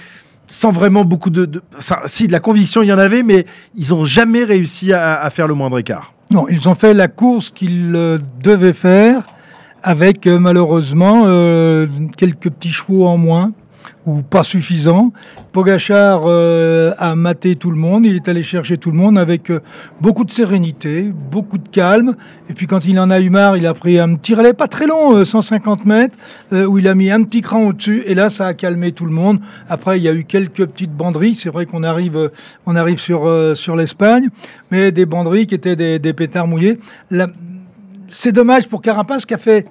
sans 0.49 0.73
vraiment 0.73 1.05
beaucoup 1.05 1.31
de... 1.31 1.63
si, 2.07 2.27
de 2.27 2.33
la 2.33 2.41
conviction, 2.41 2.83
il 2.83 2.89
y 2.89 2.93
en 2.93 2.99
avait, 2.99 3.23
mais 3.23 3.47
ils 3.77 3.91
n'ont 3.91 4.05
jamais 4.05 4.43
réussi 4.43 4.93
à, 4.93 5.29
faire 5.31 5.47
le 5.47 5.55
moindre 5.55 5.79
écart. 5.79 6.13
Non, 6.33 6.49
ils 6.49 6.69
ont 6.69 6.75
fait 6.75 6.93
la 6.93 7.07
course 7.07 7.51
qu'ils 7.51 7.93
euh, 7.95 8.19
devaient 8.43 8.73
faire 8.73 9.23
avec 9.83 10.27
euh, 10.27 10.39
malheureusement 10.39 11.25
euh, 11.27 11.87
quelques 12.17 12.51
petits 12.51 12.71
chevaux 12.71 13.07
en 13.07 13.17
moins 13.17 13.53
ou 14.05 14.23
pas 14.23 14.45
suffisants. 14.45 15.13
Pogachar 15.53 16.23
euh, 16.27 16.93
a 16.99 17.17
maté 17.17 17.57
tout 17.57 17.71
le 17.71 17.77
monde, 17.77 18.05
il 18.05 18.15
est 18.15 18.29
allé 18.29 18.43
chercher 18.45 18.79
tout 18.79 18.91
le 18.91 18.97
monde 18.97 19.19
avec 19.19 19.51
beaucoup 20.01 20.25
de 20.25 20.31
sérénité, 20.31 21.13
beaucoup 21.31 21.59
de 21.59 21.69
calme. 21.69 22.15
Et 22.49 22.55
puis 22.55 22.67
quand 22.67 22.85
il 22.85 22.99
en 23.01 23.11
a 23.11 23.21
eu 23.21 23.31
marre, 23.31 23.57
il 23.57 23.67
a 23.67 23.75
pris 23.75 23.99
un 23.99 24.15
petit 24.15 24.35
relais 24.35 24.55
pas 24.55 24.69
très 24.69 24.87
long, 24.87 25.25
150 25.25 25.87
mètres, 25.87 26.17
où 26.53 26.79
il 26.79 26.87
a 26.87 26.95
mis 26.95 27.11
un 27.11 27.23
petit 27.25 27.41
cran 27.41 27.65
au-dessus. 27.65 28.05
Et 28.07 28.15
là, 28.15 28.31
ça 28.31 28.47
a 28.47 28.55
calmé 28.55 28.93
tout 28.93 29.07
le 29.07 29.13
monde. 29.13 29.41
Après, 29.69 29.99
il 29.99 30.05
y 30.05 30.09
a 30.09 30.15
eu 30.15 30.25
quelques 30.25 30.67
petites 30.67 30.93
banderies. 30.93 31.35
C'est 31.35 31.51
vrai 31.51 31.67
qu'on 31.67 31.83
arrive, 31.83 32.31
on 32.65 32.77
arrive 32.77 32.99
sur, 32.99 33.29
sur 33.57 33.75
l'Espagne, 33.75 34.29
mais 34.71 34.93
des 34.93 35.07
banderies 35.07 35.49
qui 35.49 35.57
étaient 35.57 35.77
des, 35.77 35.99
des 35.99 36.13
pétards 36.13 36.47
mouillés. 36.47 36.79
C'est 38.09 38.33
dommage 38.33 38.69
pour 38.69 38.83
Carapace 38.83 39.27
qui 39.27 39.35
a 39.35 39.39
fait 39.39 39.67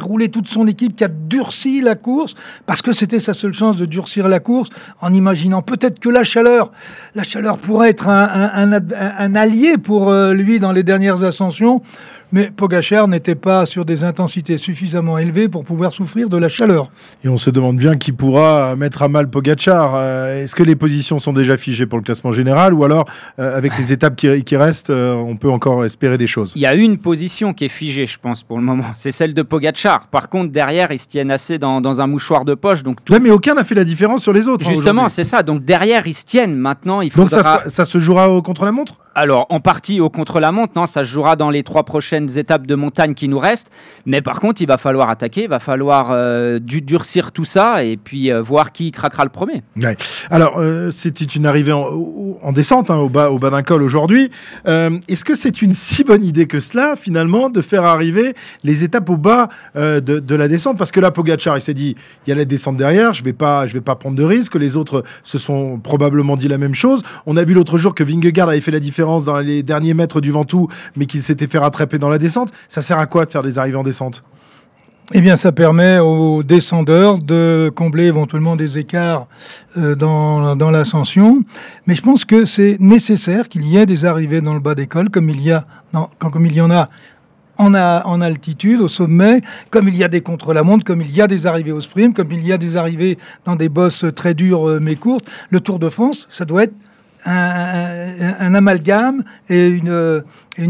rouler 0.00 0.28
toute 0.28 0.48
son 0.48 0.66
équipe, 0.66 0.96
qui 0.96 1.04
a 1.04 1.08
durci 1.08 1.80
la 1.80 1.94
course, 1.94 2.34
parce 2.66 2.82
que 2.82 2.92
c'était 2.92 3.20
sa 3.20 3.32
seule 3.32 3.52
chance 3.52 3.76
de 3.76 3.86
durcir 3.86 4.28
la 4.28 4.40
course, 4.40 4.70
en 5.00 5.12
imaginant 5.12 5.62
peut-être 5.62 5.98
que 5.98 6.08
la 6.08 6.24
chaleur, 6.24 6.72
la 7.14 7.22
chaleur 7.22 7.58
pourrait 7.58 7.90
être 7.90 8.08
un, 8.08 9.34
allié 9.34 9.78
pour 9.78 10.10
euh, 10.10 10.32
lui 10.32 10.60
dans 10.60 10.72
les 10.72 10.82
dernières 10.82 11.22
ascensions. 11.22 11.82
Mais 12.30 12.50
Pogachar 12.50 13.08
n'était 13.08 13.34
pas 13.34 13.64
sur 13.64 13.86
des 13.86 14.04
intensités 14.04 14.58
suffisamment 14.58 15.16
élevées 15.16 15.48
pour 15.48 15.64
pouvoir 15.64 15.92
souffrir 15.92 16.28
de 16.28 16.36
la 16.36 16.48
chaleur. 16.48 16.90
Et 17.24 17.28
on 17.28 17.38
se 17.38 17.48
demande 17.48 17.78
bien 17.78 17.96
qui 17.96 18.12
pourra 18.12 18.76
mettre 18.76 19.02
à 19.02 19.08
mal 19.08 19.30
Pogachar. 19.30 19.92
Euh, 19.94 20.44
est-ce 20.44 20.54
que 20.54 20.62
les 20.62 20.76
positions 20.76 21.18
sont 21.18 21.32
déjà 21.32 21.56
figées 21.56 21.86
pour 21.86 21.98
le 21.98 22.04
classement 22.04 22.30
général 22.30 22.74
ou 22.74 22.84
alors, 22.84 23.06
euh, 23.38 23.56
avec 23.56 23.78
les 23.78 23.92
étapes 23.92 24.14
qui, 24.16 24.56
restent, 24.56 24.90
euh, 24.90 25.14
on 25.14 25.36
peut 25.36 25.50
encore 25.50 25.84
espérer 25.86 26.18
des 26.18 26.26
choses? 26.26 26.52
Il 26.54 26.60
y 26.60 26.66
a 26.66 26.74
une 26.74 26.98
position 26.98 27.54
qui 27.54 27.64
est 27.64 27.70
figée, 27.70 28.04
je 28.04 28.18
pense, 28.18 28.42
pour 28.42 28.58
le 28.58 28.64
moment. 28.64 28.84
C'est 28.94 29.10
celle 29.10 29.32
de 29.32 29.42
Pogachar. 29.42 30.08
Par 30.08 30.28
contre, 30.28 30.52
derrière, 30.52 30.92
ils 30.92 30.98
se 30.98 31.06
tiennent 31.06 31.30
assez 31.30 31.58
dans, 31.58 32.00
un 32.00 32.06
mouchoir 32.06 32.44
de 32.44 32.54
poche. 32.54 32.82
Donc 32.82 32.98
mais 33.10 33.30
aucun 33.30 33.54
n'a 33.54 33.64
fait 33.64 33.74
la 33.74 33.84
différence 33.84 34.22
sur 34.22 34.32
les 34.32 34.48
autres. 34.48 34.66
Hein, 34.66 34.74
Justement, 34.74 35.08
c'est 35.08 35.24
ça. 35.24 35.42
Donc 35.42 35.64
derrière, 35.64 36.06
ils 36.06 36.14
se 36.14 36.24
tiennent. 36.24 36.54
Maintenant, 36.54 37.00
il 37.00 37.10
faudra... 37.10 37.36
Donc 37.36 37.62
ça, 37.64 37.70
ça 37.70 37.84
se 37.84 37.98
jouera 37.98 38.28
au 38.28 38.42
contre-la-montre? 38.42 38.94
Alors, 39.18 39.46
en 39.48 39.58
partie 39.58 40.00
au 40.00 40.10
contre-la-montre, 40.10 40.74
non, 40.76 40.86
ça 40.86 41.02
se 41.02 41.08
jouera 41.08 41.34
dans 41.34 41.50
les 41.50 41.64
trois 41.64 41.82
prochaines 41.82 42.38
étapes 42.38 42.68
de 42.68 42.76
montagne 42.76 43.14
qui 43.14 43.26
nous 43.26 43.40
restent. 43.40 43.68
Mais 44.06 44.22
par 44.22 44.38
contre, 44.38 44.62
il 44.62 44.68
va 44.68 44.78
falloir 44.78 45.10
attaquer, 45.10 45.42
il 45.42 45.48
va 45.48 45.58
falloir 45.58 46.10
euh, 46.12 46.60
durcir 46.60 47.32
tout 47.32 47.44
ça 47.44 47.82
et 47.82 47.96
puis 47.96 48.30
euh, 48.30 48.40
voir 48.40 48.70
qui 48.70 48.92
craquera 48.92 49.24
le 49.24 49.30
premier. 49.30 49.64
Alors, 50.30 50.58
euh, 50.58 50.92
c'était 50.92 51.24
une 51.24 51.46
arrivée 51.46 51.72
en, 51.72 52.52
descente 52.52 52.92
hein, 52.92 52.96
au 52.98 53.08
bas, 53.08 53.50
d'un 53.50 53.62
col 53.64 53.82
aujourd'hui. 53.82 54.30
Est-ce 54.64 55.24
que 55.24 55.34
c'est 55.34 55.62
une 55.62 55.74
si 55.74 56.04
bonne 56.04 56.22
idée 56.22 56.46
que 56.46 56.60
cela, 56.60 56.94
finalement, 56.94 57.50
de 57.50 57.60
faire 57.60 57.84
arriver 57.84 58.34
les 58.62 58.84
étapes 58.84 59.10
au 59.10 59.16
bas 59.16 59.48
de, 59.74 60.34
la 60.36 60.46
descente? 60.46 60.78
Parce 60.78 60.92
que 60.92 61.00
là, 61.00 61.10
Pogacar, 61.10 61.58
il 61.58 61.60
s'est 61.60 61.74
dit, 61.74 61.96
il 62.24 62.30
y 62.30 62.32
a 62.32 62.36
la 62.36 62.44
descente 62.44 62.76
derrière, 62.76 63.14
je 63.14 63.22
ne 63.22 63.24
vais, 63.24 63.32
pas, 63.32 63.66
vais 63.66 63.80
pas 63.80 63.96
prendre 63.96 64.14
de 64.14 64.22
risques. 64.22 64.54
Les 64.54 64.76
autres 64.76 65.02
se 65.24 65.38
sont 65.38 65.80
probablement 65.80 66.36
dit 66.36 66.46
la 66.46 66.58
même 66.58 66.76
chose. 66.76 67.02
On 67.26 67.36
a 67.36 67.42
vu 67.42 67.52
l'autre 67.52 67.78
jour 67.78 67.96
que 67.96 68.04
Vingegaard 68.04 68.50
avait 68.50 68.60
fait 68.60 68.70
la 68.70 68.78
différence 68.78 69.07
dans 69.16 69.38
les 69.38 69.62
derniers 69.62 69.94
mètres 69.94 70.20
du 70.20 70.30
Ventoux, 70.30 70.68
mais 70.96 71.06
qu'il 71.06 71.22
s'était 71.22 71.46
fait 71.46 71.58
rattraper 71.58 71.98
dans 71.98 72.08
la 72.08 72.18
descente. 72.18 72.52
Ça 72.68 72.82
sert 72.82 72.98
à 72.98 73.06
quoi 73.06 73.24
de 73.24 73.30
faire 73.30 73.42
des 73.42 73.58
arrivées 73.58 73.76
en 73.76 73.82
descente? 73.82 74.22
Eh 75.14 75.22
bien, 75.22 75.36
ça 75.36 75.52
permet 75.52 75.98
aux 76.00 76.42
descendeurs 76.42 77.18
de 77.18 77.72
combler 77.74 78.04
éventuellement 78.04 78.56
des 78.56 78.76
écarts 78.76 79.26
euh, 79.78 79.94
dans, 79.94 80.54
dans 80.54 80.70
l'ascension. 80.70 81.42
Mais 81.86 81.94
je 81.94 82.02
pense 82.02 82.26
que 82.26 82.44
c'est 82.44 82.76
nécessaire 82.78 83.48
qu'il 83.48 83.66
y 83.66 83.78
ait 83.78 83.86
des 83.86 84.04
arrivées 84.04 84.42
dans 84.42 84.52
le 84.52 84.60
bas 84.60 84.74
d'école, 84.74 85.08
comme 85.08 85.30
il 85.30 85.40
y 85.40 85.54
comme 86.18 86.44
il 86.44 86.52
y 86.52 86.60
en 86.60 86.70
a 86.70 86.88
en, 87.56 87.74
en, 87.74 88.20
altitude, 88.20 88.80
au 88.80 88.88
sommet, 88.88 89.40
comme 89.70 89.88
il 89.88 89.96
y 89.96 90.04
a 90.04 90.08
des 90.08 90.20
contre-la-montre, 90.20 90.84
comme 90.84 91.00
il 91.00 91.10
y 91.10 91.22
a 91.22 91.26
des 91.26 91.46
arrivées 91.46 91.72
au 91.72 91.80
sprint, 91.80 92.14
comme 92.14 92.30
il 92.32 92.46
y 92.46 92.52
a 92.52 92.58
des 92.58 92.76
arrivées 92.76 93.16
dans 93.46 93.56
des 93.56 93.70
bosses 93.70 94.04
très 94.14 94.34
dures 94.34 94.68
euh, 94.68 94.78
mais 94.80 94.94
courtes. 94.94 95.26
Le 95.48 95.60
Tour 95.60 95.78
de 95.78 95.88
France, 95.88 96.26
ça 96.28 96.44
doit 96.44 96.64
être 96.64 96.74
un, 97.24 98.54
amalgame 98.54 99.24
et 99.48 99.68
une, 99.68 100.22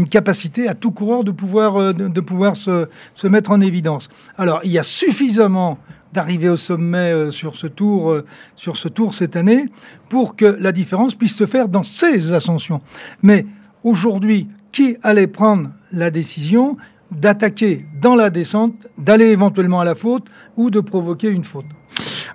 capacité 0.09 0.67
à 0.67 0.73
tout 0.73 0.91
coureur 0.91 1.23
de 1.23 1.31
pouvoir, 1.31 1.77
euh, 1.77 1.93
de, 1.93 2.23
se, 2.55 3.27
mettre 3.27 3.51
en 3.51 3.61
évidence. 3.61 4.09
Alors, 4.37 4.61
il 4.63 4.71
y 4.71 4.79
a 4.79 4.83
suffisamment 4.83 5.77
d'arriver 6.13 6.49
au 6.49 6.57
sommet 6.57 7.13
euh, 7.13 7.31
sur, 7.31 7.55
ce 7.55 7.67
tour, 7.67 8.11
euh, 8.11 8.25
sur 8.55 8.77
ce 8.77 8.87
tour 8.87 9.13
cette 9.13 9.35
année 9.35 9.65
pour 10.09 10.35
que 10.35 10.45
la 10.59 10.71
différence 10.71 11.15
puisse 11.15 11.35
se 11.35 11.45
faire 11.45 11.69
dans 11.69 11.83
ces 11.83 12.33
ascensions. 12.33 12.81
Mais 13.21 13.45
aujourd'hui, 13.83 14.47
qui 14.71 14.97
allait 15.03 15.27
prendre 15.27 15.69
la 15.91 16.11
décision 16.11 16.77
d'attaquer 17.11 17.85
dans 17.99 18.15
la 18.15 18.29
descente, 18.29 18.73
d'aller 18.97 19.27
éventuellement 19.27 19.81
à 19.81 19.85
la 19.85 19.95
faute 19.95 20.27
ou 20.57 20.69
de 20.69 20.79
provoquer 20.79 21.29
une 21.29 21.43
faute? 21.43 21.65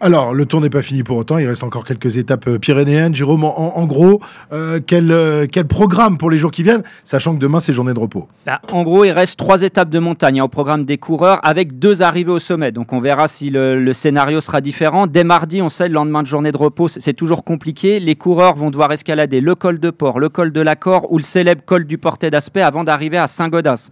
Alors, 0.04 0.34
le 0.34 0.44
tour 0.44 0.60
n'est 0.60 0.68
pas 0.68 0.82
fini 0.82 1.02
pour 1.02 1.16
autant. 1.16 1.38
Il 1.38 1.48
reste 1.48 1.64
encore 1.64 1.82
quelques 1.82 2.18
étapes 2.18 2.46
euh, 2.46 2.58
pyrénéennes. 2.58 3.14
Jérôme, 3.14 3.42
en, 3.42 3.86
gros, 3.86 4.20
euh, 4.52 4.78
quel, 4.86 5.48
quel, 5.50 5.64
programme 5.66 6.18
pour 6.18 6.30
les 6.30 6.36
jours 6.36 6.50
qui 6.50 6.62
viennent, 6.62 6.82
sachant 7.04 7.34
que 7.34 7.40
demain, 7.40 7.58
c'est 7.58 7.72
journée 7.72 7.94
de 7.94 7.98
repos? 7.98 8.28
En 8.70 8.82
gros, 8.82 9.06
il 9.06 9.12
reste 9.12 9.38
trois 9.38 9.62
étapes 9.62 9.88
de 9.88 9.98
montagne 9.98 10.42
au 10.42 10.48
programme 10.48 10.84
des 10.84 10.98
coureurs 10.98 11.40
avec 11.42 11.78
deux 11.78 12.02
arrivées 12.02 12.32
au 12.32 12.38
sommet. 12.38 12.70
Donc, 12.70 12.92
on 12.92 13.00
verra 13.00 13.28
si 13.28 13.48
le, 13.48 13.94
scénario 13.94 14.42
sera 14.42 14.60
différent. 14.60 15.06
Dès 15.06 15.24
mardi, 15.24 15.62
on 15.62 15.70
sait, 15.70 15.88
le 15.88 15.94
lendemain 15.94 16.20
de 16.20 16.26
journée 16.26 16.52
de 16.52 16.58
repos, 16.58 16.88
c'est 16.88 17.14
toujours 17.14 17.42
compliqué. 17.42 17.98
Les 17.98 18.14
coureurs 18.14 18.56
vont 18.56 18.70
devoir 18.70 18.92
escalader 18.92 19.40
le 19.40 19.54
col 19.54 19.80
de 19.80 19.88
Port, 19.88 20.18
le 20.18 20.28
col 20.28 20.52
de 20.52 20.60
l'Accord 20.60 21.10
ou 21.12 21.16
le 21.16 21.22
célèbre 21.22 21.62
col 21.64 21.86
du 21.86 21.96
Portet 21.96 22.30
d'Aspect 22.30 22.60
avant 22.60 22.84
d'arriver 22.84 23.16
à 23.16 23.26
Saint-Gaudens. 23.26 23.88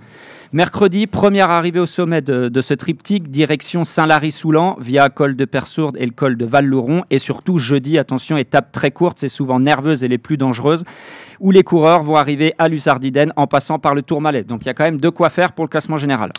Mercredi, 0.55 1.07
première 1.07 1.49
arrivée 1.49 1.81
au 1.81 1.87
sommet 1.87 2.21
de, 2.21 2.61
ce 2.61 2.75
triptyque, 2.75 3.31
direction 3.31 3.85
Saint-Lary-Soulan 3.85 4.77
via 4.79 5.09
col 5.09 5.35
de 5.35 5.47
Persourde 5.47 5.97
et 5.99 6.05
le 6.05 6.12
col 6.12 6.37
de 6.37 6.45
Val-Louron. 6.45 7.05
Et 7.09 7.19
surtout, 7.19 7.57
jeudi, 7.57 7.97
attention, 7.97 8.37
étape 8.37 8.71
très 8.71 8.91
courte, 8.91 9.19
c'est 9.19 9.29
souvent 9.29 9.59
nerveuse 9.61 10.05
et 10.05 10.09
les 10.09 10.19
plus 10.19 10.37
dangereuses 10.37 10.85
où 11.43 11.51
les 11.51 11.65
coureurs 11.65 12.05
vont 12.05 12.17
arriver 12.17 12.55
à 12.57 12.69
Lussardiden 12.69 13.33
en 13.37 13.47
passant 13.47 13.79
par 13.79 13.95
le 13.95 14.03
Tourmalet. 14.03 14.45
Donc 14.45 14.63
il 14.63 14.67
y 14.67 14.71
a 14.71 14.75
quand 14.75 14.85
même 14.85 15.01
de 15.01 15.09
quoi 15.09 15.29
faire 15.29 15.53
pour 15.53 15.65
le 15.65 15.69
classement 15.69 15.97
général. 15.99 16.31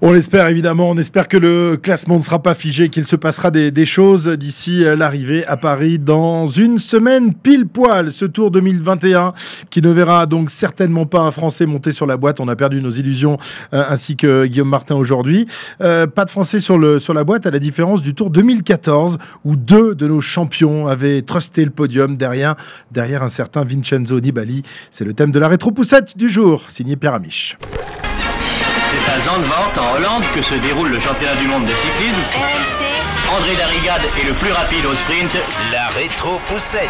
On 0.00 0.12
l'espère 0.12 0.46
évidemment, 0.46 0.90
on 0.90 0.96
espère 0.96 1.26
que 1.26 1.36
le 1.36 1.76
classement 1.76 2.18
ne 2.18 2.22
sera 2.22 2.40
pas 2.40 2.54
figé, 2.54 2.88
qu'il 2.88 3.04
se 3.04 3.16
passera 3.16 3.50
des, 3.50 3.84
choses 3.84 4.28
d'ici 4.28 4.84
euh, 4.84 4.94
l'arrivée 4.94 5.44
à 5.46 5.56
Paris 5.56 5.98
dans 5.98 6.46
une 6.46 6.78
semaine 6.78 7.34
pile 7.34 7.66
poil. 7.66 8.12
Ce 8.12 8.24
Tour 8.24 8.52
2021 8.52 9.32
qui 9.70 9.82
ne 9.82 9.90
verra 9.90 10.26
donc 10.26 10.50
certainement 10.50 11.04
pas 11.04 11.18
un 11.18 11.32
Français 11.32 11.66
monter 11.66 11.90
sur 11.90 12.06
la 12.06 12.16
boîte. 12.16 12.38
On 12.38 12.46
a 12.46 12.54
perdu 12.54 12.80
nos 12.80 12.90
illusions 12.90 13.38
euh, 13.74 13.82
ainsi 13.88 14.14
que 14.14 14.46
Guillaume 14.46 14.68
Martin 14.68 14.94
aujourd'hui. 14.94 15.48
Euh, 15.80 16.06
pas 16.06 16.24
de 16.24 16.30
Français 16.30 16.60
sur, 16.60 16.78
le, 16.78 17.00
sur 17.00 17.12
la 17.12 17.24
boîte 17.24 17.46
à 17.46 17.50
la 17.50 17.58
différence 17.58 18.00
du 18.00 18.14
Tour 18.14 18.30
2014 18.30 19.18
où 19.44 19.56
deux 19.56 19.96
de 19.96 20.06
nos 20.06 20.20
champions 20.20 20.86
avaient 20.86 21.22
trusté 21.22 21.64
le 21.64 21.72
podium 21.72 22.16
derrière, 22.16 22.54
derrière 22.92 23.24
un 23.24 23.28
certain 23.28 23.64
Vincenzo 23.64 24.20
C'est 24.90 25.04
le 25.04 25.14
thème 25.14 25.32
de 25.32 25.38
la 25.38 25.48
rétro-poussette 25.48 26.16
du 26.16 26.28
jour, 26.28 26.64
signé 26.68 26.96
Pierre 26.96 27.14
Amiche. 27.14 27.56
C'est 28.90 29.12
à 29.12 29.20
Zandvoort, 29.20 29.72
en 29.76 29.96
Hollande, 29.96 30.24
que 30.34 30.42
se 30.42 30.54
déroule 30.54 30.90
le 30.90 30.98
championnat 31.00 31.36
du 31.36 31.46
monde 31.46 31.64
de 31.64 31.74
cyclisme. 31.74 32.20
RMC. 32.32 32.88
André 33.30 33.56
Darrigade 33.56 34.02
est 34.20 34.26
le 34.26 34.34
plus 34.34 34.52
rapide 34.52 34.86
au 34.86 34.94
sprint. 34.94 35.30
La 35.72 35.88
rétro-poussette. 35.88 36.88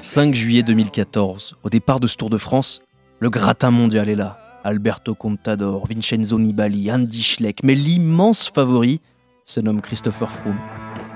5 0.00 0.34
juillet 0.34 0.62
2014, 0.62 1.56
au 1.62 1.68
départ 1.68 2.00
de 2.00 2.06
ce 2.06 2.16
Tour 2.16 2.30
de 2.30 2.38
France, 2.38 2.82
le 3.18 3.30
gratin 3.30 3.70
mondial 3.70 4.08
est 4.08 4.14
là. 4.14 4.38
Alberto 4.64 5.14
Contador, 5.14 5.86
Vincenzo 5.86 6.38
Nibali, 6.38 6.90
Andy 6.90 7.22
Schleck, 7.22 7.62
mais 7.62 7.74
l'immense 7.74 8.48
favori 8.48 9.00
se 9.44 9.60
nomme 9.60 9.80
Christopher 9.80 10.30
Froome. 10.30 10.58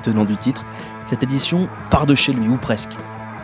Tenant 0.03 0.25
du 0.25 0.37
titre, 0.37 0.65
cette 1.11 1.25
édition 1.25 1.69
part 1.91 2.07
de 2.07 2.15
chez 2.15 2.33
lui, 2.33 2.47
ou 2.47 2.57
presque. 2.57 2.97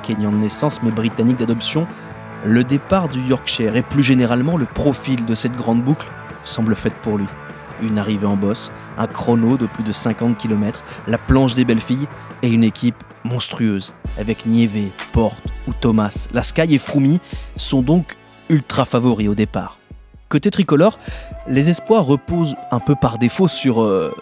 Kenyan 0.04 0.30
de 0.30 0.36
naissance 0.36 0.80
mais 0.84 0.92
britannique 0.92 1.38
d'adoption, 1.38 1.88
le 2.44 2.62
départ 2.62 3.08
du 3.08 3.20
Yorkshire 3.22 3.74
et 3.74 3.82
plus 3.82 4.04
généralement 4.04 4.56
le 4.56 4.66
profil 4.66 5.24
de 5.24 5.34
cette 5.34 5.56
grande 5.56 5.82
boucle 5.82 6.06
semble 6.44 6.76
fait 6.76 6.94
pour 7.02 7.18
lui. 7.18 7.26
Une 7.82 7.98
arrivée 7.98 8.26
en 8.26 8.36
bosse, 8.36 8.70
un 8.98 9.08
chrono 9.08 9.56
de 9.56 9.66
plus 9.66 9.82
de 9.82 9.90
50 9.90 10.38
km, 10.38 10.84
la 11.08 11.18
planche 11.18 11.56
des 11.56 11.64
belles 11.64 11.80
filles 11.80 12.06
et 12.42 12.48
une 12.48 12.62
équipe 12.62 13.02
monstrueuse 13.24 13.92
avec 14.16 14.46
Nieve, 14.46 14.92
Porte 15.12 15.42
ou 15.66 15.72
Thomas. 15.72 16.28
La 16.32 16.42
Sky 16.42 16.72
et 16.72 16.78
Froumi 16.78 17.18
sont 17.56 17.82
donc 17.82 18.16
ultra 18.48 18.84
favoris 18.84 19.28
au 19.28 19.34
départ. 19.34 19.76
Côté 20.28 20.52
tricolore, 20.52 21.00
les 21.48 21.68
espoirs 21.68 22.04
reposent 22.04 22.54
un 22.70 22.78
peu 22.78 22.94
par 22.94 23.18
défaut 23.18 23.48
sur 23.48 23.82
euh, 23.82 24.14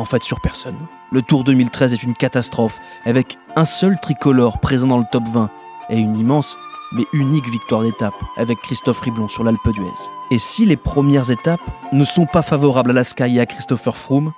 en 0.00 0.04
fait 0.04 0.22
sur 0.22 0.40
personne. 0.40 0.76
Le 1.12 1.22
Tour 1.22 1.44
2013 1.44 1.92
est 1.92 2.02
une 2.02 2.14
catastrophe, 2.14 2.78
avec 3.04 3.38
un 3.56 3.64
seul 3.64 3.98
tricolore 4.00 4.58
présent 4.58 4.86
dans 4.86 4.98
le 4.98 5.04
top 5.10 5.24
20 5.32 5.50
et 5.90 5.98
une 5.98 6.16
immense 6.16 6.56
mais 6.92 7.04
unique 7.12 7.48
victoire 7.48 7.82
d'étape 7.82 8.14
avec 8.36 8.58
Christophe 8.58 9.00
Riblon 9.00 9.28
sur 9.28 9.44
l'Alpe 9.44 9.68
d'Huez. 9.72 9.86
Et 10.32 10.38
si 10.38 10.66
les 10.66 10.76
premières 10.76 11.30
étapes 11.30 11.60
ne 11.92 12.04
sont 12.04 12.26
pas 12.26 12.42
favorables 12.42 12.90
à 12.90 12.94
la 12.94 13.04
Sky 13.04 13.36
et 13.36 13.40
à 13.40 13.46
Christopher 13.46 13.96
Froome, 13.96 14.32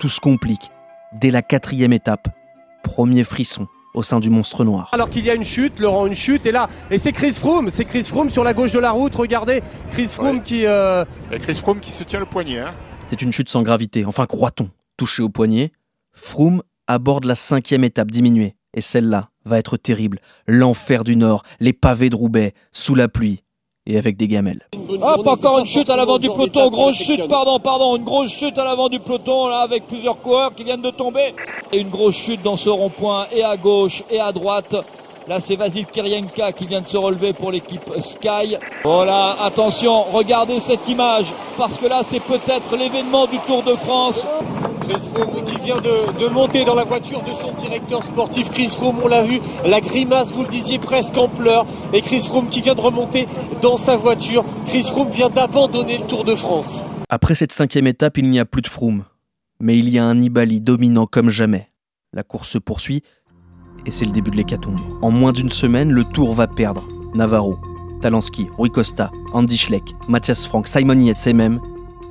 tout 0.00 0.08
se 0.08 0.20
complique 0.20 0.70
dès 1.12 1.30
la 1.30 1.42
quatrième 1.42 1.92
étape. 1.92 2.28
Premier 2.82 3.22
frisson 3.22 3.68
au 3.94 4.02
sein 4.02 4.18
du 4.20 4.30
monstre 4.30 4.64
noir. 4.64 4.88
Alors 4.92 5.10
qu'il 5.10 5.24
y 5.24 5.30
a 5.30 5.34
une 5.34 5.44
chute, 5.44 5.78
Laurent, 5.78 6.06
une 6.06 6.14
chute, 6.14 6.46
et 6.46 6.52
là, 6.52 6.68
et 6.90 6.96
c'est 6.96 7.12
Chris 7.12 7.32
Froome, 7.32 7.68
c'est 7.70 7.84
Chris 7.84 8.04
Froome 8.04 8.30
sur 8.30 8.42
la 8.42 8.54
gauche 8.54 8.72
de 8.72 8.78
la 8.78 8.90
route, 8.90 9.14
regardez, 9.14 9.62
Chris 9.90 10.06
Froome 10.06 10.42
qui... 10.42 10.66
Euh, 10.66 11.04
Chris 11.42 11.56
Froome 11.56 11.78
qui 11.78 11.92
se 11.92 12.02
tient 12.02 12.18
le 12.18 12.26
poignet. 12.26 12.60
Hein. 12.60 12.72
C'est 13.06 13.20
une 13.20 13.32
chute 13.32 13.50
sans 13.50 13.62
gravité, 13.62 14.06
enfin 14.06 14.24
croit-on 14.26 14.70
touché 14.96 15.22
au 15.22 15.28
poignet, 15.28 15.72
Froome 16.12 16.62
aborde 16.86 17.24
la 17.24 17.34
cinquième 17.34 17.84
étape 17.84 18.10
diminuée. 18.10 18.54
Et 18.74 18.80
celle-là 18.80 19.28
va 19.44 19.58
être 19.58 19.76
terrible. 19.76 20.20
L'enfer 20.46 21.04
du 21.04 21.16
Nord, 21.16 21.42
les 21.60 21.72
pavés 21.72 22.08
de 22.08 22.16
Roubaix, 22.16 22.54
sous 22.72 22.94
la 22.94 23.08
pluie 23.08 23.42
et 23.86 23.98
avec 23.98 24.16
des 24.16 24.28
gamelles. 24.28 24.66
Hop, 24.74 25.26
encore 25.26 25.58
une 25.58 25.66
chute 25.66 25.90
à 25.90 25.96
l'avant 25.96 26.18
du 26.18 26.28
peloton, 26.28 26.70
grosse 26.70 26.96
chute, 26.96 27.26
pardon, 27.28 27.58
pardon, 27.58 27.96
une 27.96 28.04
grosse 28.04 28.32
chute 28.32 28.56
à 28.56 28.64
l'avant 28.64 28.88
du 28.88 29.00
peloton, 29.00 29.48
là, 29.48 29.60
avec 29.60 29.86
plusieurs 29.86 30.20
coureurs 30.20 30.54
qui 30.54 30.64
viennent 30.64 30.82
de 30.82 30.90
tomber. 30.90 31.34
Et 31.72 31.80
une 31.80 31.90
grosse 31.90 32.16
chute 32.16 32.42
dans 32.42 32.56
ce 32.56 32.68
rond-point, 32.68 33.26
et 33.32 33.42
à 33.42 33.56
gauche, 33.56 34.04
et 34.10 34.20
à 34.20 34.30
droite. 34.32 34.76
Là, 35.28 35.40
c'est 35.40 35.56
Vasil 35.56 35.86
Kirienka 35.86 36.52
qui 36.52 36.66
vient 36.66 36.80
de 36.80 36.86
se 36.86 36.96
relever 36.96 37.32
pour 37.32 37.52
l'équipe 37.52 37.90
Sky. 38.00 38.56
Voilà, 38.82 39.36
attention, 39.42 40.02
regardez 40.02 40.60
cette 40.60 40.88
image, 40.88 41.26
parce 41.56 41.76
que 41.78 41.86
là, 41.86 42.02
c'est 42.02 42.20
peut-être 42.20 42.76
l'événement 42.76 43.26
du 43.26 43.38
Tour 43.40 43.62
de 43.62 43.74
France. 43.74 44.26
Chris 44.88 45.08
Froome 45.12 45.44
qui 45.44 45.58
vient 45.58 45.80
de, 45.80 46.28
monter 46.28 46.64
dans 46.64 46.74
la 46.74 46.84
voiture 46.84 47.22
de 47.22 47.32
son 47.32 47.52
directeur 47.52 48.04
sportif. 48.04 48.50
Chris 48.50 48.68
Froome, 48.68 48.96
on 49.02 49.08
l'a 49.08 49.22
vu, 49.22 49.40
la 49.64 49.80
grimace, 49.80 50.32
vous 50.32 50.42
le 50.42 50.48
disiez, 50.48 50.78
presque 50.78 51.16
en 51.16 51.28
pleurs. 51.28 51.66
Et 51.92 52.00
Chris 52.00 52.20
Froome 52.20 52.48
qui 52.48 52.60
vient 52.60 52.74
de 52.74 52.80
remonter 52.80 53.26
dans 53.60 53.76
sa 53.76 53.96
voiture. 53.96 54.44
Chris 54.66 54.84
Froome 54.84 55.10
vient 55.10 55.30
d'abandonner 55.30 55.98
le 55.98 56.04
Tour 56.04 56.24
de 56.24 56.34
France. 56.34 56.82
Après 57.08 57.34
cette 57.34 57.52
cinquième 57.52 57.86
étape, 57.86 58.18
il 58.18 58.28
n'y 58.28 58.40
a 58.40 58.44
plus 58.44 58.62
de 58.62 58.68
Froome. 58.68 59.04
Mais 59.60 59.78
il 59.78 59.88
y 59.88 59.98
a 59.98 60.04
un 60.04 60.14
Nibali 60.14 60.60
dominant 60.60 61.06
comme 61.06 61.30
jamais. 61.30 61.68
La 62.12 62.22
course 62.22 62.48
se 62.48 62.58
poursuit 62.58 63.02
et 63.86 63.90
c'est 63.90 64.04
le 64.04 64.12
début 64.12 64.30
de 64.30 64.36
l'hécatombe. 64.36 64.78
En 65.02 65.10
moins 65.10 65.32
d'une 65.32 65.50
semaine, 65.50 65.90
le 65.90 66.04
Tour 66.04 66.34
va 66.34 66.46
perdre 66.46 66.86
Navarro, 67.14 67.58
Talanski, 68.00 68.48
Rui 68.58 68.70
Costa, 68.70 69.10
Andy 69.32 69.56
Schleck, 69.56 69.82
Mathias 70.08 70.46
Frank, 70.46 70.68
Simon 70.68 71.00
Yates 71.00 71.26
et 71.26 71.32
même 71.32 71.60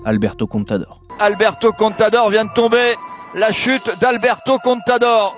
Alberto 0.03 0.47
Contador. 0.47 0.99
Alberto 1.19 1.71
Contador 1.73 2.29
vient 2.29 2.45
de 2.45 2.53
tomber. 2.53 2.95
La 3.35 3.51
chute 3.51 3.89
d'Alberto 4.01 4.57
Contador. 4.59 5.35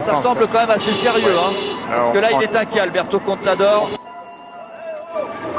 Ça 0.00 0.20
semble 0.20 0.48
quand 0.48 0.60
même 0.60 0.70
assez 0.70 0.92
sérieux. 0.92 1.34
Hein. 1.38 1.52
Parce 1.88 2.12
que 2.12 2.18
là, 2.18 2.28
il 2.32 2.42
est 2.42 2.54
inquiet, 2.54 2.80
Alberto 2.80 3.20
Contador. 3.20 3.90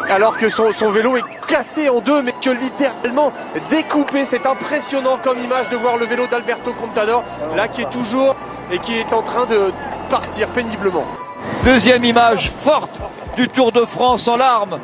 Alors 0.10 0.38
que 0.38 0.50
son, 0.50 0.72
vélo 0.92 1.16
est 1.18 1.24
cassé 1.48 1.90
en 1.90 2.00
deux, 2.00 2.22
mais 2.22 2.34
que 2.34 2.50
littéralement 2.50 3.32
découpé. 3.70 4.26
C'est 4.26 4.46
impressionnant 4.46 5.18
comme 5.24 5.40
image 5.40 5.70
de 5.70 5.78
voir 5.78 5.98
le 5.98 6.06
vélo 6.06 6.28
d'Alberto 6.28 6.74
Contador, 6.74 7.24
là 7.56 7.68
qui 7.68 7.82
est 7.82 7.90
toujours 7.90 8.36
et 8.72 8.80
qui 8.80 8.98
est 8.98 9.14
en 9.14 9.22
train 9.22 9.46
de 9.46 9.72
partir 10.12 10.48
péniblement. 10.50 11.06
Deuxième 11.64 12.04
image 12.04 12.52
forte 12.52 13.00
du 13.36 13.48
Tour 13.48 13.72
de 13.72 13.86
France 13.86 14.28
en 14.28 14.38
larmes, 14.38 14.80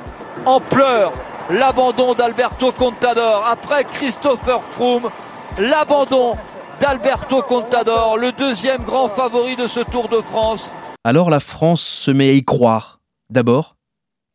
en 0.45 0.59
pleurs, 0.59 1.11
l'abandon 1.49 2.13
d'Alberto 2.13 2.71
Contador. 2.71 3.45
Après 3.45 3.83
Christopher 3.83 4.61
Froome, 4.63 5.09
l'abandon 5.57 6.35
d'Alberto 6.79 7.41
Contador, 7.41 8.17
le 8.17 8.31
deuxième 8.31 8.83
grand 8.83 9.09
favori 9.09 9.55
de 9.55 9.67
ce 9.67 9.79
Tour 9.79 10.07
de 10.09 10.21
France. 10.21 10.71
Alors 11.03 11.29
la 11.29 11.39
France 11.39 11.81
se 11.81 12.11
met 12.11 12.29
à 12.29 12.33
y 12.33 12.43
croire. 12.43 12.99
D'abord, 13.29 13.75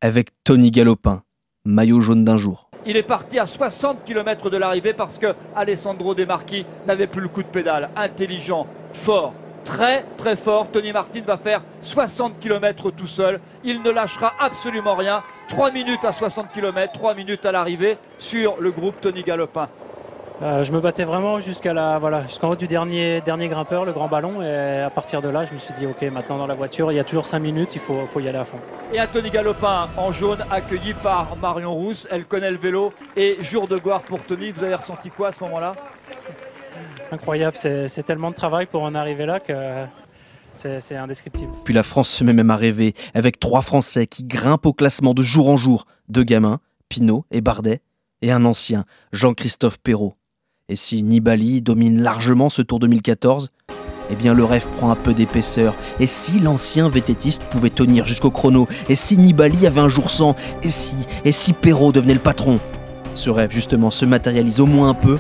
avec 0.00 0.28
Tony 0.44 0.70
Galopin, 0.70 1.22
maillot 1.64 2.00
jaune 2.00 2.24
d'un 2.24 2.36
jour. 2.36 2.70
Il 2.86 2.96
est 2.96 3.02
parti 3.02 3.38
à 3.38 3.46
60 3.46 4.04
km 4.04 4.50
de 4.50 4.58
l'arrivée 4.58 4.92
parce 4.92 5.18
que 5.18 5.34
Alessandro 5.56 6.14
De 6.14 6.24
Marchi 6.24 6.66
n'avait 6.86 7.06
plus 7.06 7.22
le 7.22 7.28
coup 7.28 7.42
de 7.42 7.48
pédale. 7.48 7.88
Intelligent, 7.96 8.66
fort, 8.92 9.32
très 9.64 10.04
très 10.16 10.36
fort. 10.36 10.68
Tony 10.70 10.92
Martin 10.92 11.22
va 11.26 11.38
faire 11.38 11.62
60 11.82 12.38
km 12.38 12.90
tout 12.90 13.06
seul. 13.06 13.40
Il 13.64 13.82
ne 13.82 13.90
lâchera 13.90 14.32
absolument 14.38 14.94
rien. 14.94 15.22
3 15.48 15.72
minutes 15.72 16.04
à 16.04 16.12
60 16.12 16.52
km, 16.52 16.92
3 16.92 17.14
minutes 17.14 17.44
à 17.46 17.52
l'arrivée 17.52 17.98
sur 18.18 18.56
le 18.60 18.70
groupe 18.70 19.00
Tony 19.00 19.22
Galopin. 19.22 19.68
Euh, 20.42 20.64
je 20.64 20.72
me 20.72 20.80
battais 20.80 21.04
vraiment 21.04 21.38
jusqu'à 21.38 21.72
la 21.72 22.00
voilà 22.00 22.26
jusqu'en 22.26 22.50
haut 22.50 22.56
du 22.56 22.66
dernier 22.66 23.20
dernier 23.20 23.48
grimpeur, 23.48 23.84
le 23.84 23.92
grand 23.92 24.08
ballon, 24.08 24.42
et 24.42 24.80
à 24.80 24.90
partir 24.90 25.22
de 25.22 25.28
là, 25.28 25.44
je 25.44 25.52
me 25.52 25.58
suis 25.58 25.72
dit 25.74 25.86
ok, 25.86 26.02
maintenant 26.10 26.38
dans 26.38 26.48
la 26.48 26.54
voiture, 26.54 26.90
il 26.90 26.96
y 26.96 26.98
a 26.98 27.04
toujours 27.04 27.24
5 27.26 27.38
minutes, 27.38 27.76
il 27.76 27.80
faut, 27.80 28.04
faut 28.12 28.18
y 28.18 28.28
aller 28.28 28.38
à 28.38 28.44
fond. 28.44 28.58
Et 28.92 29.00
Anthony 29.00 29.30
Galopin 29.30 29.88
en 29.96 30.10
jaune, 30.10 30.44
accueilli 30.50 30.92
par 30.94 31.36
Marion 31.40 31.72
Rousse, 31.72 32.08
elle 32.10 32.24
connaît 32.24 32.50
le 32.50 32.56
vélo 32.56 32.92
et 33.16 33.36
jour 33.42 33.68
de 33.68 33.78
gloire 33.78 34.00
pour 34.00 34.24
Tony. 34.24 34.50
Vous 34.50 34.64
avez 34.64 34.74
ressenti 34.74 35.08
quoi 35.08 35.28
à 35.28 35.32
ce 35.32 35.42
moment-là? 35.44 35.74
Incroyable. 37.14 37.56
C'est 37.56 38.02
tellement 38.04 38.30
de 38.30 38.36
travail 38.36 38.66
pour 38.66 38.82
en 38.82 38.94
arriver 38.94 39.24
là 39.26 39.40
que 39.40 39.86
c'est 40.56 40.96
indescriptible. 40.96 41.50
Puis 41.64 41.74
la 41.74 41.82
France 41.82 42.10
se 42.10 42.22
met 42.24 42.32
même 42.32 42.50
à 42.50 42.56
rêver 42.56 42.94
avec 43.14 43.40
trois 43.40 43.62
Français 43.62 44.06
qui 44.06 44.24
grimpent 44.24 44.66
au 44.66 44.72
classement 44.72 45.14
de 45.14 45.22
jour 45.22 45.48
en 45.48 45.56
jour. 45.56 45.86
Deux 46.08 46.24
gamins, 46.24 46.60
Pinot 46.88 47.24
et 47.30 47.40
Bardet. 47.40 47.80
et 48.22 48.30
un 48.30 48.44
ancien, 48.44 48.84
Jean-Christophe 49.12 49.78
Perrault. 49.78 50.14
Et 50.68 50.76
si 50.76 51.02
Nibali 51.02 51.60
domine 51.60 52.00
largement 52.00 52.48
ce 52.48 52.62
Tour 52.62 52.78
2014, 52.78 53.50
eh 54.10 54.14
bien 54.14 54.32
le 54.32 54.44
rêve 54.44 54.66
prend 54.78 54.90
un 54.90 54.96
peu 54.96 55.12
d'épaisseur. 55.12 55.74
Et 56.00 56.06
si 56.06 56.40
l'ancien 56.40 56.88
vététiste 56.88 57.42
pouvait 57.50 57.70
tenir 57.70 58.06
jusqu'au 58.06 58.30
chrono? 58.30 58.66
Et 58.88 58.94
si 58.96 59.16
Nibali 59.16 59.66
avait 59.66 59.80
un 59.80 59.88
jour 59.88 60.10
sans 60.10 60.36
Et 60.62 60.70
si 60.70 60.96
Et 61.24 61.32
si 61.32 61.52
Perrault 61.52 61.92
devenait 61.92 62.14
le 62.14 62.20
patron? 62.20 62.60
Ce 63.14 63.30
rêve 63.30 63.50
justement 63.50 63.90
se 63.90 64.04
matérialise 64.04 64.60
au 64.60 64.66
moins 64.66 64.88
un 64.90 64.94
peu 64.94 65.18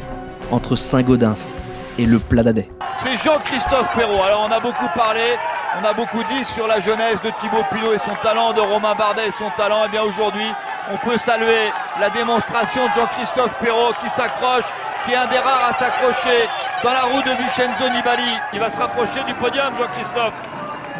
entre 0.50 0.76
Saint-Gaudens 0.76 1.54
et 1.98 2.06
le 2.06 2.18
Plat 2.18 2.42
d'Adet. 2.42 2.68
C'est 2.96 3.16
Jean-Christophe 3.16 3.94
Perrault. 3.94 4.22
Alors 4.22 4.46
on 4.48 4.52
a 4.52 4.60
beaucoup 4.60 4.88
parlé, 4.94 5.36
on 5.80 5.84
a 5.84 5.92
beaucoup 5.92 6.22
dit 6.24 6.44
sur 6.44 6.66
la 6.66 6.80
jeunesse 6.80 7.20
de 7.22 7.30
Thibaut 7.40 7.64
Pinot 7.72 7.94
et 7.94 7.98
son 7.98 8.14
talent, 8.22 8.52
de 8.52 8.60
Romain 8.60 8.94
Bardet 8.94 9.28
et 9.28 9.32
son 9.32 9.50
talent. 9.56 9.84
Et 9.84 9.88
eh 9.88 9.90
bien 9.90 10.02
aujourd'hui, 10.02 10.48
on 10.92 10.96
peut 10.98 11.18
saluer 11.18 11.70
la 12.00 12.10
démonstration 12.10 12.86
de 12.88 12.92
Jean-Christophe 12.94 13.54
Perrault 13.60 13.94
qui 14.02 14.10
s'accroche, 14.10 14.66
qui 15.04 15.12
est 15.12 15.16
un 15.16 15.26
des 15.26 15.38
rares 15.38 15.70
à 15.70 15.74
s'accrocher 15.74 16.48
dans 16.82 16.92
la 16.92 17.02
roue 17.02 17.22
de 17.22 17.30
Vincenzo 17.30 17.88
Nibali. 17.94 18.36
Il 18.52 18.60
va 18.60 18.70
se 18.70 18.78
rapprocher 18.78 19.22
du 19.26 19.34
podium, 19.34 19.72
Jean-Christophe. 19.78 20.34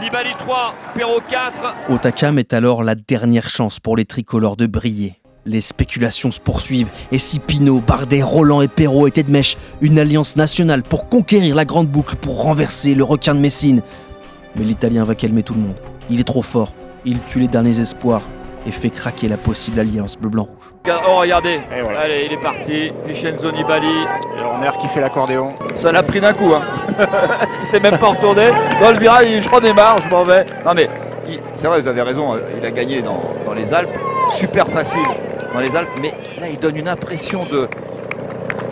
Nibali 0.00 0.30
3, 0.38 0.74
Perrault 0.94 1.22
4. 1.28 1.74
Otakam 1.88 2.38
est 2.38 2.52
alors 2.52 2.82
la 2.82 2.94
dernière 2.94 3.48
chance 3.48 3.78
pour 3.78 3.96
les 3.96 4.04
tricolores 4.04 4.56
de 4.56 4.66
briller. 4.66 5.20
Les 5.46 5.60
spéculations 5.60 6.30
se 6.30 6.40
poursuivent 6.40 6.88
et 7.12 7.18
si 7.18 7.38
Pinot, 7.38 7.80
Bardet, 7.86 8.22
Roland 8.22 8.62
et 8.62 8.68
Perrault 8.68 9.06
étaient 9.06 9.22
de 9.22 9.30
mèche, 9.30 9.58
une 9.82 9.98
alliance 9.98 10.36
nationale 10.36 10.82
pour 10.82 11.08
conquérir 11.10 11.54
la 11.54 11.66
grande 11.66 11.88
boucle, 11.88 12.16
pour 12.16 12.42
renverser 12.42 12.94
le 12.94 13.04
requin 13.04 13.34
de 13.34 13.40
Messine. 13.40 13.82
Mais 14.56 14.64
l'Italien 14.64 15.04
va 15.04 15.14
calmer 15.14 15.42
tout 15.42 15.52
le 15.52 15.60
monde. 15.60 15.76
Il 16.08 16.18
est 16.18 16.24
trop 16.24 16.40
fort, 16.40 16.72
il 17.04 17.18
tue 17.28 17.40
les 17.40 17.48
derniers 17.48 17.78
espoirs 17.78 18.22
et 18.66 18.70
fait 18.70 18.88
craquer 18.88 19.28
la 19.28 19.36
possible 19.36 19.80
alliance 19.80 20.16
bleu-blanc-rouge. 20.16 20.72
Oh 21.06 21.16
regardez, 21.16 21.60
allez 21.70 22.26
il 22.26 22.32
est 22.32 22.40
parti, 22.40 22.90
Vincenzo 23.06 23.52
Nibali. 23.52 23.86
Et 24.38 24.42
Horner 24.42 24.70
qui 24.80 24.88
fait 24.88 25.00
l'accordéon. 25.00 25.54
Ça 25.74 25.92
l'a 25.92 26.02
pris 26.02 26.22
d'un 26.22 26.32
coup, 26.32 26.54
hein. 26.54 26.62
il 27.60 27.66
s'est 27.66 27.80
même 27.80 27.98
pas 27.98 28.08
retourné. 28.08 28.48
Dans 28.80 28.92
le 28.92 28.98
virage, 28.98 29.42
je 29.42 29.48
prends 29.48 29.60
des 29.60 29.74
marres, 29.74 30.00
je 30.00 30.08
m'en 30.08 30.24
vais. 30.24 30.46
Non 30.64 30.72
mais, 30.74 30.88
c'est 31.54 31.66
vrai, 31.66 31.80
vous 31.80 31.88
avez 31.88 32.02
raison, 32.02 32.36
il 32.56 32.64
a 32.64 32.70
gagné 32.70 33.02
dans, 33.02 33.20
dans 33.44 33.54
les 33.54 33.72
Alpes, 33.72 33.96
super 34.30 34.66
facile 34.68 35.02
dans 35.52 35.60
les 35.60 35.74
Alpes, 35.76 35.98
mais 36.00 36.12
là 36.40 36.48
il 36.48 36.58
donne 36.58 36.76
une 36.76 36.88
impression 36.88 37.46
de, 37.46 37.68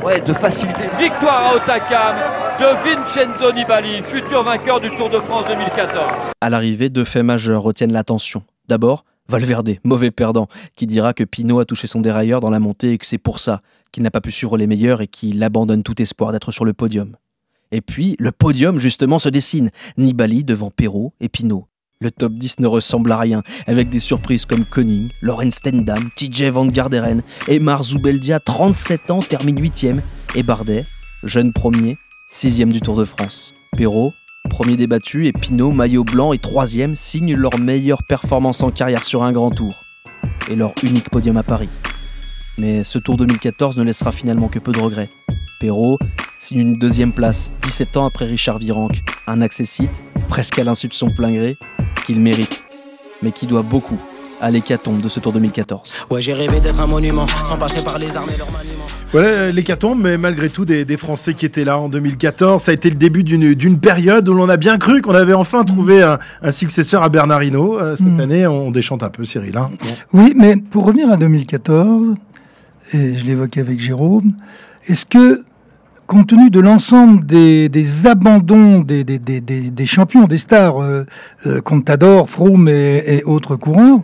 ouais, 0.05 0.21
de 0.21 0.33
facilité. 0.33 0.85
Victoire 0.99 1.53
à 1.53 1.57
Otakam 1.57 2.17
de 2.61 2.67
Vincenzo 2.85 3.53
Nibali, 3.53 4.03
futur 4.03 4.43
vainqueur 4.43 4.81
du 4.81 4.91
Tour 4.97 5.11
de 5.11 5.19
France 5.19 5.47
2014. 5.47 6.05
À 6.41 6.51
l'arrivée, 6.51 6.91
deux 6.91 7.05
faits 7.05 7.25
majeurs 7.25 7.62
retiennent 7.62 7.93
l'attention. 7.93 8.43
D'abord, 8.69 9.05
Valverde, 9.29 9.77
mauvais 9.85 10.11
perdant, 10.11 10.49
qui 10.77 10.87
dira 10.87 11.15
que 11.15 11.25
Pinot 11.25 11.61
a 11.61 11.65
touché 11.65 11.87
son 11.87 12.01
dérailleur 12.01 12.41
dans 12.41 12.51
la 12.51 12.61
montée 12.61 12.93
et 12.93 12.99
que 12.99 13.07
c'est 13.07 13.19
pour 13.19 13.38
ça 13.38 13.62
qu'il 13.93 14.03
n'a 14.03 14.11
pas 14.11 14.21
pu 14.21 14.33
suivre 14.33 14.57
les 14.57 14.67
meilleurs 14.67 15.01
et 15.01 15.07
qu'il 15.07 15.43
abandonne 15.43 15.83
tout 15.83 16.01
espoir 16.01 16.33
d'être 16.33 16.53
sur 16.53 16.65
le 16.65 16.73
podium. 16.73 17.17
Et 17.71 17.81
puis, 17.81 18.17
le 18.19 18.33
podium 18.33 18.79
justement 18.79 19.19
se 19.19 19.29
dessine. 19.29 19.71
Nibali 19.97 20.45
devant 20.45 20.71
Perrault 20.71 21.15
et 21.21 21.29
Pinot. 21.29 21.67
Le 22.03 22.11
top 22.11 22.33
10 22.33 22.59
ne 22.59 22.67
ressemble 22.67 23.12
à 23.12 23.19
rien, 23.19 23.45
avec 23.69 23.88
des 23.88 24.01
surprises 24.01 24.45
comme 24.45 24.65
Koning, 24.65 25.09
Lorenz 25.21 25.55
Stendam, 25.55 26.11
TJ 26.17 26.47
Van 26.47 26.67
Garderen 26.67 27.23
et 27.47 27.61
Marzubeldia, 27.61 28.41
37 28.41 29.12
ans, 29.12 29.21
termine 29.21 29.61
8ème, 29.61 30.01
et 30.35 30.43
Bardet, 30.43 30.85
jeune 31.23 31.53
premier, 31.53 31.97
6ème 32.29 32.73
du 32.73 32.81
Tour 32.81 32.97
de 32.97 33.05
France. 33.05 33.55
Perrault, 33.77 34.12
premier 34.51 34.77
débattu, 34.77 35.29
et 35.29 35.33
Pinot, 35.33 35.71
maillot 35.71 36.03
blanc 36.03 36.33
et 36.33 36.38
troisième, 36.38 36.97
signent 36.97 37.37
leur 37.37 37.57
meilleure 37.57 38.03
performance 38.03 38.65
en 38.65 38.73
carrière 38.73 39.05
sur 39.05 39.23
un 39.23 39.31
grand 39.31 39.53
tour, 39.53 39.77
et 40.51 40.57
leur 40.57 40.75
unique 40.83 41.09
podium 41.09 41.37
à 41.37 41.45
Paris. 41.45 41.71
Mais 42.59 42.83
ce 42.83 42.99
Tour 42.99 43.17
2014 43.17 43.77
ne 43.77 43.85
laissera 43.85 44.11
finalement 44.11 44.49
que 44.49 44.59
peu 44.59 44.73
de 44.73 44.81
regrets. 44.81 45.09
Perrault 45.61 46.01
signe 46.41 46.59
une 46.59 46.79
deuxième 46.81 47.12
place 47.12 47.53
17 47.62 47.97
ans 47.97 48.07
après 48.07 48.25
Richard 48.25 48.59
Virenque, 48.59 49.05
un 49.29 49.41
accessite, 49.41 50.03
presque 50.29 50.59
à 50.59 50.65
l'insu 50.65 50.89
de 50.89 50.95
son 50.95 51.11
plein 51.11 51.33
gré, 51.33 51.57
qu'il 52.07 52.21
mérite, 52.21 52.63
mais 53.23 53.33
qui 53.33 53.47
doit 53.47 53.63
beaucoup 53.63 53.99
à 54.43 54.51
l'hécatombe 54.51 55.01
de 55.01 55.09
ce 55.09 55.21
Tour 55.21 55.33
2014. 55.33 55.93
Ouais, 56.11 56.21
j'ai 56.21 56.35
rêvé 56.35 56.61
d'être 56.61 56.81
un 56.81 56.87
monument, 56.87 57.27
sans 57.45 57.57
passer 57.57 57.83
par 57.83 57.99
les 57.99 58.17
armes 58.17 58.29
et 58.35 58.37
leurs 58.37 58.51
maniements. 58.51 58.85
Voilà 59.13 59.53
l'hécatombe, 59.53 60.01
mais 60.03 60.19
malgré 60.19 60.51
tout, 60.51 60.65
des, 60.65 60.97
Français 60.97 61.35
qui 61.35 61.47
étaient 61.47 61.65
là 61.65 61.79
en 61.79 61.89
2014. 61.89 62.61
Ça 62.61 62.73
a 62.73 62.75
été 62.75 62.91
le 62.91 62.97
début 62.97 63.23
d'une 63.23 63.79
période 63.79 64.29
où 64.29 64.35
l'on 64.35 64.49
a 64.49 64.57
bien 64.57 64.79
cru 64.79 65.01
qu'on 65.01 65.15
avait 65.15 65.33
enfin 65.33 65.65
trouvé 65.65 66.03
un, 66.03 66.51
successeur 66.51 67.05
à 67.05 67.09
Bernardino. 67.09 67.79
Euh, 67.79 67.95
cette 67.95 68.07
hmm. 68.07 68.21
année, 68.21 68.47
on 68.47 68.73
déchante 68.73 69.05
un 69.05 69.11
peu, 69.11 69.25
Cyril. 69.25 69.57
Hein. 69.57 69.67
Oui, 70.13 70.35
mais 70.37 70.57
pour 70.57 70.85
revenir 70.87 71.09
à 71.11 71.17
2014, 71.17 72.15
et 72.95 73.17
je 73.17 73.25
l'évoquais 73.25 73.61
avec 73.61 73.79
Jérôme, 73.79 74.33
est-ce 74.89 75.07
que 75.07 75.45
compte 76.12 76.27
tenu 76.27 76.51
de 76.51 76.61
l'ensemble 76.61 77.25
des, 77.25 78.07
abandons 78.07 78.81
des, 78.81 79.87
champions, 79.87 80.25
des 80.25 80.37
stars, 80.37 80.83
euh, 80.83 81.07
euh, 81.46 81.62
Contador, 81.62 82.29
Froome 82.29 82.68
et, 82.68 83.22
autres 83.25 83.57
coureurs, 83.57 84.01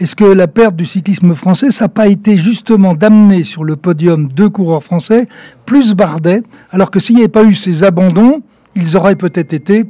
est-ce 0.00 0.16
que 0.16 0.24
la 0.24 0.48
perte 0.48 0.74
du 0.74 0.84
cyclisme 0.84 1.34
français, 1.34 1.70
ça 1.70 1.84
n'a 1.84 1.88
pas 1.88 2.08
été 2.08 2.36
justement 2.36 2.94
d'amener 2.94 3.44
sur 3.44 3.62
le 3.62 3.76
podium 3.76 4.26
deux 4.26 4.48
coureurs 4.48 4.82
français, 4.82 5.28
plus 5.66 5.94
Bardet, 5.94 6.42
alors 6.72 6.90
que 6.90 6.98
s'il 6.98 7.14
n'y 7.14 7.22
avait 7.22 7.28
pas 7.28 7.44
eu 7.44 7.54
ces 7.54 7.84
abandons, 7.84 8.42
ils 8.74 8.96
auraient 8.96 9.14
peut-être 9.14 9.52
été 9.52 9.84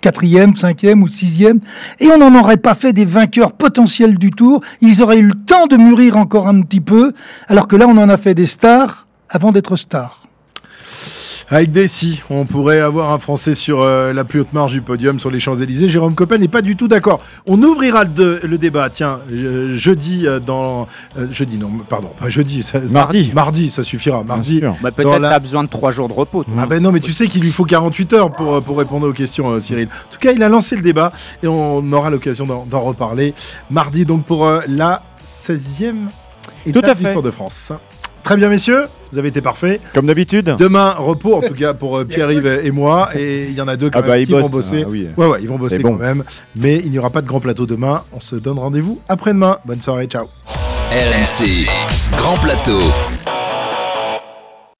quatrième, 0.00 0.54
cinquième 0.54 1.02
ou 1.02 1.08
sixième, 1.08 1.58
et 1.98 2.06
on 2.06 2.18
n'en 2.18 2.38
aurait 2.38 2.56
pas 2.56 2.76
fait 2.76 2.92
des 2.92 3.04
vainqueurs 3.04 3.50
potentiels 3.50 4.16
du 4.16 4.30
tour, 4.30 4.60
ils 4.80 5.02
auraient 5.02 5.18
eu 5.18 5.26
le 5.26 5.34
temps 5.44 5.66
de 5.66 5.76
mûrir 5.76 6.16
encore 6.16 6.46
un 6.46 6.60
petit 6.60 6.80
peu, 6.80 7.14
alors 7.48 7.66
que 7.66 7.74
là 7.74 7.86
on 7.88 7.98
en 7.98 8.08
a 8.08 8.16
fait 8.16 8.34
des 8.34 8.46
stars 8.46 9.08
avant 9.28 9.50
d'être 9.50 9.74
stars. 9.74 10.27
Avec 11.50 11.72
Dessy, 11.72 12.20
on 12.28 12.44
pourrait 12.44 12.80
avoir 12.80 13.10
un 13.10 13.18
Français 13.18 13.54
sur 13.54 13.80
euh, 13.80 14.12
la 14.12 14.24
plus 14.24 14.40
haute 14.40 14.52
marge 14.52 14.72
du 14.72 14.82
podium 14.82 15.18
sur 15.18 15.30
les 15.30 15.40
Champs-Élysées. 15.40 15.88
Jérôme 15.88 16.14
Coppel 16.14 16.42
n'est 16.42 16.48
pas 16.48 16.60
du 16.60 16.76
tout 16.76 16.88
d'accord. 16.88 17.22
On 17.46 17.62
ouvrira 17.62 18.04
le, 18.04 18.56
débat, 18.58 18.90
tiens, 18.90 19.20
jeudi 19.72 20.26
euh, 20.26 20.40
dans... 20.40 20.86
Euh, 21.16 21.26
jeudi, 21.32 21.56
non, 21.56 21.70
pardon, 21.88 22.10
pas 22.20 22.28
jeudi. 22.28 22.62
mardi. 22.90 23.32
Mardi, 23.34 23.70
ça 23.70 23.82
suffira. 23.82 24.24
Mardi. 24.24 24.60
Bah, 24.82 24.90
Peut-être 24.90 25.18
la... 25.18 25.30
a 25.30 25.38
besoin 25.38 25.64
de 25.64 25.70
trois 25.70 25.90
jours 25.90 26.08
de 26.08 26.12
repos. 26.12 26.44
Ah 26.58 26.66
ben 26.66 26.82
non, 26.82 26.92
mais 26.92 27.00
tu 27.00 27.12
sais 27.12 27.28
qu'il 27.28 27.40
lui 27.40 27.50
faut 27.50 27.64
48 27.64 28.12
heures 28.12 28.32
pour, 28.32 28.62
pour 28.62 28.76
répondre 28.76 29.08
aux 29.08 29.14
questions, 29.14 29.58
Cyril. 29.58 29.88
En 30.10 30.12
tout 30.12 30.18
cas, 30.20 30.32
il 30.32 30.42
a 30.42 30.50
lancé 30.50 30.76
le 30.76 30.82
débat 30.82 31.12
et 31.42 31.46
on 31.46 31.92
aura 31.92 32.10
l'occasion 32.10 32.46
d'en 32.46 32.80
reparler. 32.80 33.32
Mardi, 33.70 34.04
donc, 34.04 34.24
pour 34.26 34.50
la 34.66 35.02
16e 35.24 35.94
étape 36.66 36.98
du 36.98 37.10
Tour 37.10 37.22
de 37.22 37.30
France. 37.30 37.72
Très 38.22 38.36
bien, 38.36 38.50
messieurs, 38.50 38.84
vous 39.12 39.18
avez 39.18 39.28
été 39.28 39.40
parfaits. 39.40 39.80
Comme 39.94 40.06
d'habitude. 40.06 40.56
Demain, 40.58 40.94
repos, 40.98 41.34
en 41.34 41.40
tout 41.40 41.54
cas 41.54 41.74
pour 41.74 41.98
euh, 41.98 42.04
Pierre-Yves 42.04 42.60
et 42.64 42.70
moi. 42.70 43.10
Et 43.16 43.46
il 43.48 43.54
y 43.54 43.60
en 43.60 43.68
a 43.68 43.76
deux 43.76 43.90
quand 43.90 44.00
ah 44.00 44.02
bah, 44.02 44.18
qui 44.18 44.26
vont 44.26 44.48
bosser. 44.48 44.84
Ah 44.86 44.88
ouais, 44.90 45.26
ouais, 45.26 45.38
ils 45.40 45.48
vont 45.48 45.58
bosser 45.58 45.80
quand 45.80 45.94
même. 45.94 46.24
Mais 46.56 46.76
il 46.84 46.90
n'y 46.90 46.98
aura 46.98 47.10
pas 47.10 47.22
de 47.22 47.26
grand 47.26 47.40
plateau 47.40 47.66
demain. 47.66 48.02
On 48.12 48.20
se 48.20 48.36
donne 48.36 48.58
rendez-vous 48.58 49.00
après-demain. 49.08 49.58
Bonne 49.64 49.80
soirée, 49.80 50.06
ciao. 50.06 50.26
RMC, 50.90 51.68
grand 52.16 52.36
plateau. 52.36 52.80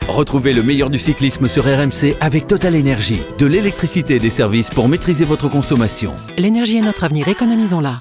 Retrouvez 0.09 0.55
le 0.55 0.63
meilleur 0.63 0.89
du 0.89 0.99
cyclisme 0.99 1.49
sur 1.49 1.65
RMC 1.65 2.17
avec 2.21 2.47
Total 2.47 2.75
Énergie. 2.75 3.21
De 3.39 3.47
l'électricité 3.47 4.17
et 4.17 4.19
des 4.19 4.31
services 4.31 4.71
pour 4.71 4.89
maîtriser 4.89 5.27
votre 5.27 5.49
consommation. 5.49 6.13
L'énergie 6.39 6.79
est 6.79 6.83
notre 6.83 7.05
avenir, 7.05 7.29
économisons-la. 7.29 8.01